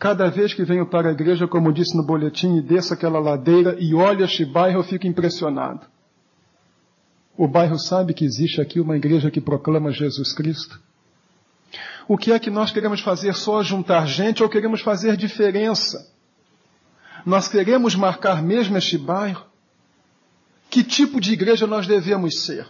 Cada 0.00 0.30
vez 0.30 0.54
que 0.54 0.64
venho 0.64 0.86
para 0.86 1.10
a 1.10 1.12
igreja, 1.12 1.46
como 1.46 1.70
disse 1.70 1.94
no 1.94 2.02
boletim, 2.02 2.56
e 2.56 2.62
desço 2.62 2.94
aquela 2.94 3.20
ladeira 3.20 3.76
e 3.78 3.94
olho 3.94 4.24
este 4.24 4.46
bairro, 4.46 4.78
eu 4.78 4.82
fico 4.82 5.06
impressionado. 5.06 5.86
O 7.36 7.46
bairro 7.46 7.78
sabe 7.78 8.14
que 8.14 8.24
existe 8.24 8.62
aqui 8.62 8.80
uma 8.80 8.96
igreja 8.96 9.30
que 9.30 9.42
proclama 9.42 9.92
Jesus 9.92 10.32
Cristo? 10.32 10.80
O 12.08 12.16
que 12.16 12.32
é 12.32 12.38
que 12.38 12.48
nós 12.48 12.72
queremos 12.72 13.02
fazer? 13.02 13.34
Só 13.34 13.62
juntar 13.62 14.06
gente 14.06 14.42
ou 14.42 14.48
queremos 14.48 14.80
fazer 14.80 15.18
diferença? 15.18 16.10
Nós 17.26 17.46
queremos 17.46 17.94
marcar 17.94 18.42
mesmo 18.42 18.78
este 18.78 18.96
bairro? 18.96 19.44
Que 20.70 20.82
tipo 20.82 21.20
de 21.20 21.34
igreja 21.34 21.66
nós 21.66 21.86
devemos 21.86 22.42
ser? 22.42 22.66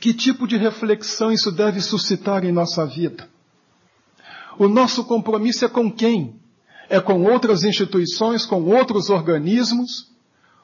Que 0.00 0.14
tipo 0.14 0.48
de 0.48 0.56
reflexão 0.56 1.30
isso 1.30 1.52
deve 1.52 1.82
suscitar 1.82 2.46
em 2.46 2.52
nossa 2.52 2.86
vida? 2.86 3.28
O 4.58 4.66
nosso 4.66 5.04
compromisso 5.04 5.64
é 5.64 5.68
com 5.68 5.90
quem? 5.90 6.40
É 6.88 7.00
com 7.00 7.22
outras 7.22 7.62
instituições, 7.62 8.44
com 8.44 8.62
outros 8.64 9.08
organismos? 9.08 10.10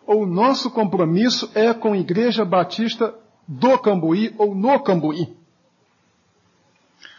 Ou 0.07 0.22
o 0.22 0.26
nosso 0.26 0.70
compromisso 0.70 1.50
é 1.54 1.72
com 1.72 1.92
a 1.92 1.98
Igreja 1.98 2.44
Batista 2.44 3.14
do 3.46 3.78
Cambuí 3.78 4.35
ou 4.37 4.54
no 4.54 4.80
Cambuí? 4.80 5.37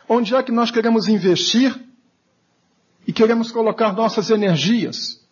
Onde 0.08 0.36
é 0.36 0.44
que 0.44 0.52
nós 0.52 0.70
queremos 0.70 1.08
investir 1.08 1.80
e 3.08 3.14
queremos 3.14 3.52
colocar 3.52 3.94
nossas 3.94 4.30
energias? 4.30 5.26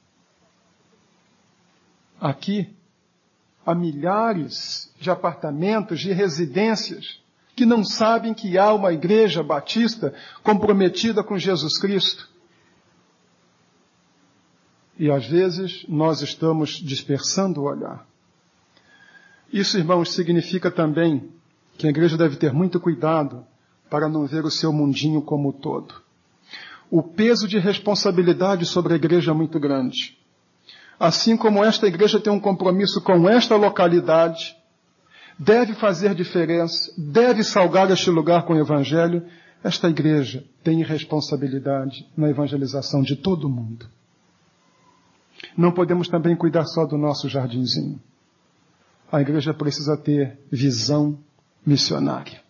Aqui 2.22 2.74
há 3.66 3.76
milhares 3.76 4.92
de 5.00 5.12
apartamentos, 5.12 6.00
de 6.00 6.14
residências, 6.14 7.23
que 7.56 7.66
não 7.66 7.84
sabem 7.84 8.34
que 8.34 8.58
há 8.58 8.74
uma 8.74 8.92
igreja 8.92 9.44
batista 9.44 10.14
comprometida 10.42 11.24
com 11.24 11.38
Jesus 11.38 11.78
Cristo. 11.80 12.30
E 14.98 15.10
às 15.10 15.26
vezes 15.26 15.86
nós 15.88 16.22
estamos 16.22 16.72
dispersando 16.72 17.62
o 17.62 17.66
olhar. 17.66 18.06
Isso, 19.52 19.78
irmãos, 19.78 20.12
significa 20.12 20.72
também 20.72 21.30
que 21.78 21.86
a 21.86 21.90
igreja 21.90 22.18
deve 22.18 22.38
ter 22.38 22.52
muito 22.52 22.80
cuidado 22.80 23.46
para 23.90 24.10
não 24.10 24.26
ver 24.26 24.44
o 24.46 24.52
seu 24.52 24.74
mundinho 24.74 25.22
como 25.22 25.54
todo. 25.54 26.02
O 26.90 27.04
peso 27.04 27.48
de 27.48 27.60
responsabilidade 27.60 28.66
sobre 28.66 28.94
a 28.94 28.96
igreja 28.96 29.32
é 29.32 29.34
muito 29.34 29.60
grande. 29.60 30.18
Assim 31.00 31.36
como 31.36 31.64
esta 31.64 31.88
igreja 31.88 32.20
tem 32.20 32.32
um 32.32 32.40
compromisso 32.40 33.02
com 33.02 33.28
esta 33.28 33.56
localidade, 33.56 34.56
deve 35.38 35.74
fazer 35.74 36.14
diferença, 36.14 36.94
deve 36.98 37.44
salgar 37.44 37.90
este 37.92 38.10
lugar 38.10 38.46
com 38.46 38.54
o 38.54 38.60
Evangelho, 38.60 39.26
esta 39.64 39.90
igreja 39.90 40.44
tem 40.64 40.84
responsabilidade 40.84 42.06
na 42.18 42.30
evangelização 42.30 43.02
de 43.02 43.16
todo 43.16 43.50
mundo. 43.50 43.88
Não 45.58 45.72
podemos 45.72 46.08
também 46.08 46.36
cuidar 46.36 46.66
só 46.66 46.86
do 46.86 46.98
nosso 46.98 47.30
jardinzinho. 47.30 48.00
A 49.12 49.22
igreja 49.22 49.54
precisa 49.54 49.96
ter 49.96 50.40
visão 50.52 51.20
missionária. 51.66 52.42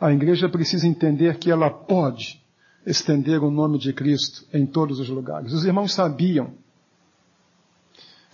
A 0.00 0.12
igreja 0.12 0.48
precisa 0.48 0.86
entender 0.86 1.38
que 1.38 1.50
ela 1.50 1.70
pode 1.70 2.42
estender 2.86 3.42
o 3.42 3.50
nome 3.50 3.78
de 3.78 3.92
Cristo 3.92 4.46
em 4.52 4.66
todos 4.66 5.00
os 5.00 5.08
lugares. 5.08 5.52
Os 5.52 5.64
irmãos 5.64 5.92
sabiam 5.92 6.52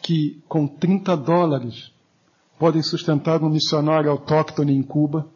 que 0.02 0.42
com 0.48 0.66
30 0.66 1.16
dólares 1.16 1.92
podem 2.60 2.82
sustentar 2.82 3.42
um 3.42 3.48
missionário 3.48 4.10
autóctone 4.10 4.76
em 4.76 4.82
Cuba. 4.82 5.26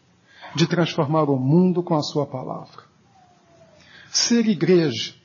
de 0.53 0.67
transformar 0.67 1.29
o 1.29 1.37
mundo 1.37 1.81
com 1.81 1.95
a 1.95 2.03
sua 2.03 2.25
palavra. 2.25 2.83
Ser 4.11 4.45
igreja 4.47 5.15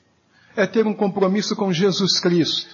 é 0.57 0.65
ter 0.65 0.87
um 0.87 0.95
compromisso 0.95 1.57
com 1.57 1.73
Jesus 1.73 2.21
Cristo, 2.21 2.73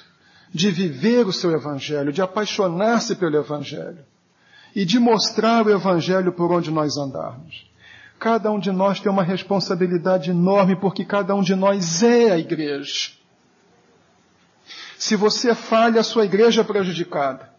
de 0.52 0.70
viver 0.70 1.26
o 1.26 1.32
seu 1.32 1.52
evangelho, 1.52 2.12
de 2.12 2.20
apaixonar-se 2.20 3.16
pelo 3.16 3.36
evangelho 3.36 4.04
e 4.76 4.84
de 4.84 4.98
mostrar 4.98 5.66
o 5.66 5.70
evangelho 5.70 6.30
por 6.30 6.52
onde 6.52 6.70
nós 6.70 6.98
andarmos. 6.98 7.66
Cada 8.18 8.52
um 8.52 8.60
de 8.60 8.70
nós 8.70 9.00
tem 9.00 9.10
uma 9.10 9.24
responsabilidade 9.24 10.30
enorme, 10.30 10.76
porque 10.76 11.04
cada 11.04 11.34
um 11.34 11.42
de 11.42 11.54
nós 11.54 12.02
é 12.02 12.30
a 12.30 12.38
igreja. 12.38 13.12
Se 14.98 15.16
você 15.16 15.54
falha, 15.54 16.00
a 16.00 16.04
sua 16.04 16.24
igreja 16.24 16.60
é 16.60 16.64
prejudicada. 16.64 17.53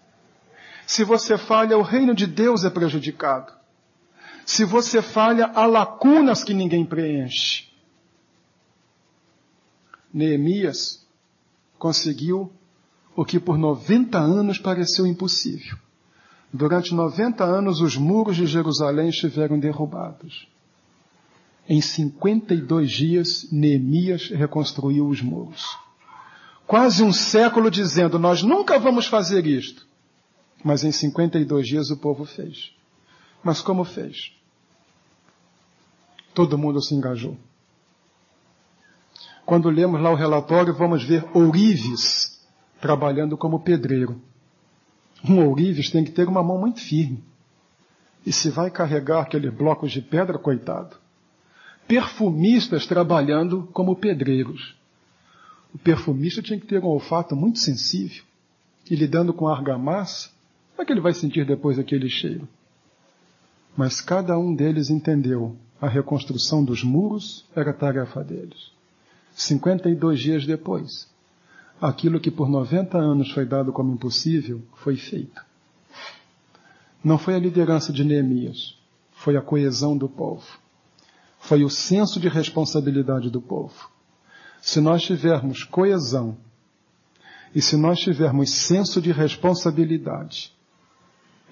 Se 0.85 1.03
você 1.03 1.37
falha, 1.37 1.77
o 1.77 1.81
reino 1.81 2.13
de 2.13 2.27
Deus 2.27 2.63
é 2.63 2.69
prejudicado. 2.69 3.51
Se 4.45 4.63
você 4.63 5.01
falha, 5.01 5.51
há 5.55 5.65
lacunas 5.65 6.43
que 6.43 6.53
ninguém 6.53 6.85
preenche. 6.85 7.65
Neemias 10.13 11.05
conseguiu 11.77 12.51
o 13.15 13.25
que 13.25 13.39
por 13.39 13.57
90 13.57 14.17
anos 14.17 14.59
pareceu 14.59 15.07
impossível. 15.07 15.77
Durante 16.53 16.93
90 16.93 17.43
anos, 17.43 17.81
os 17.81 17.97
muros 17.97 18.35
de 18.35 18.45
Jerusalém 18.45 19.09
estiveram 19.09 19.59
derrubados. 19.59 20.47
Em 21.67 21.81
52 21.81 22.91
dias, 22.91 23.51
Neemias 23.51 24.29
reconstruiu 24.29 25.07
os 25.07 25.21
muros. 25.21 25.65
Quase 26.67 27.03
um 27.03 27.11
século 27.11 27.71
dizendo: 27.71 28.19
Nós 28.19 28.43
nunca 28.43 28.79
vamos 28.79 29.07
fazer 29.07 29.45
isto. 29.47 29.85
Mas 30.63 30.83
em 30.83 30.91
52 30.91 31.67
dias 31.67 31.89
o 31.91 31.97
povo 31.97 32.25
fez. 32.25 32.71
Mas 33.43 33.61
como 33.61 33.83
fez? 33.83 34.33
Todo 36.33 36.57
mundo 36.57 36.81
se 36.81 36.93
engajou. 36.93 37.37
Quando 39.45 39.69
lemos 39.69 40.01
lá 40.01 40.09
o 40.11 40.15
relatório, 40.15 40.73
vamos 40.73 41.03
ver 41.03 41.23
ourives 41.35 42.43
trabalhando 42.81 43.37
como 43.37 43.59
pedreiro. 43.59 44.19
Um 45.23 45.45
ourives 45.45 45.89
tem 45.89 46.03
que 46.03 46.11
ter 46.11 46.27
uma 46.27 46.43
mão 46.43 46.57
muito 46.57 46.81
firme. 46.81 47.23
E 48.25 48.33
se 48.33 48.49
vai 48.49 48.71
carregar 48.71 49.21
aqueles 49.21 49.53
blocos 49.53 49.91
de 49.91 50.01
pedra, 50.01 50.39
coitado. 50.39 50.97
Perfumistas 51.87 52.87
trabalhando 52.87 53.69
como 53.71 53.95
pedreiros. 53.95 54.75
O 55.73 55.77
perfumista 55.77 56.41
tinha 56.41 56.59
que 56.59 56.65
ter 56.65 56.83
um 56.83 56.87
olfato 56.87 57.35
muito 57.35 57.59
sensível. 57.59 58.23
E 58.89 58.95
lidando 58.95 59.33
com 59.33 59.47
argamassa, 59.47 60.29
como 60.75 60.83
é 60.83 60.85
que 60.85 60.91
ele 60.91 60.99
vai 60.99 61.13
sentir 61.13 61.45
depois 61.45 61.79
aquele 61.79 62.09
cheiro? 62.09 62.45
Mas 63.77 64.01
cada 64.01 64.37
um 64.37 64.53
deles 64.53 64.89
entendeu 64.89 65.55
a 65.79 65.87
reconstrução 65.87 66.65
dos 66.65 66.83
muros 66.83 67.45
era 67.55 67.71
tarefa 67.71 68.21
deles. 68.21 68.71
52 69.33 70.19
dias 70.19 70.45
depois, 70.45 71.09
aquilo 71.79 72.19
que 72.19 72.29
por 72.29 72.49
90 72.49 72.97
anos 72.97 73.31
foi 73.31 73.45
dado 73.45 73.71
como 73.71 73.93
impossível 73.93 74.61
foi 74.75 74.97
feito. 74.97 75.41
Não 77.01 77.17
foi 77.17 77.35
a 77.35 77.39
liderança 77.39 77.93
de 77.93 78.03
Neemias, 78.03 78.77
foi 79.13 79.37
a 79.37 79.41
coesão 79.41 79.97
do 79.97 80.09
povo. 80.09 80.45
Foi 81.39 81.63
o 81.63 81.69
senso 81.69 82.19
de 82.19 82.27
responsabilidade 82.27 83.29
do 83.29 83.39
povo. 83.39 83.89
Se 84.61 84.81
nós 84.81 85.03
tivermos 85.03 85.63
coesão 85.63 86.35
e 87.53 87.61
se 87.61 87.77
nós 87.77 87.99
tivermos 87.99 88.49
senso 88.49 89.01
de 89.01 89.13
responsabilidade, 89.13 90.54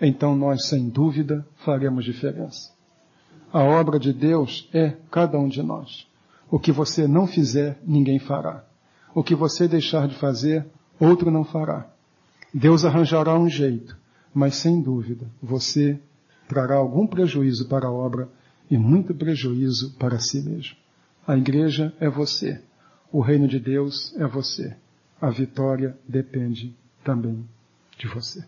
então 0.01 0.35
nós, 0.35 0.67
sem 0.67 0.89
dúvida, 0.89 1.45
faremos 1.57 2.03
diferença. 2.03 2.71
A 3.51 3.63
obra 3.63 3.99
de 3.99 4.11
Deus 4.11 4.67
é 4.73 4.97
cada 5.11 5.37
um 5.37 5.47
de 5.47 5.61
nós. 5.61 6.07
O 6.49 6.59
que 6.59 6.71
você 6.71 7.07
não 7.07 7.27
fizer, 7.27 7.79
ninguém 7.85 8.19
fará. 8.19 8.63
O 9.13 9.23
que 9.23 9.35
você 9.35 9.67
deixar 9.67 10.07
de 10.07 10.15
fazer, 10.15 10.65
outro 10.99 11.29
não 11.29 11.43
fará. 11.43 11.87
Deus 12.53 12.85
arranjará 12.85 13.37
um 13.37 13.49
jeito, 13.49 13.97
mas 14.33 14.55
sem 14.55 14.81
dúvida, 14.81 15.27
você 15.41 15.99
trará 16.47 16.75
algum 16.75 17.07
prejuízo 17.07 17.67
para 17.67 17.87
a 17.87 17.91
obra 17.91 18.29
e 18.69 18.77
muito 18.77 19.13
prejuízo 19.13 19.93
para 19.97 20.19
si 20.19 20.41
mesmo. 20.41 20.75
A 21.27 21.37
igreja 21.37 21.93
é 21.99 22.09
você. 22.09 22.61
O 23.11 23.21
reino 23.21 23.47
de 23.47 23.59
Deus 23.59 24.15
é 24.17 24.25
você. 24.25 24.75
A 25.21 25.29
vitória 25.29 25.97
depende 26.07 26.75
também 27.03 27.47
de 27.97 28.07
você. 28.07 28.43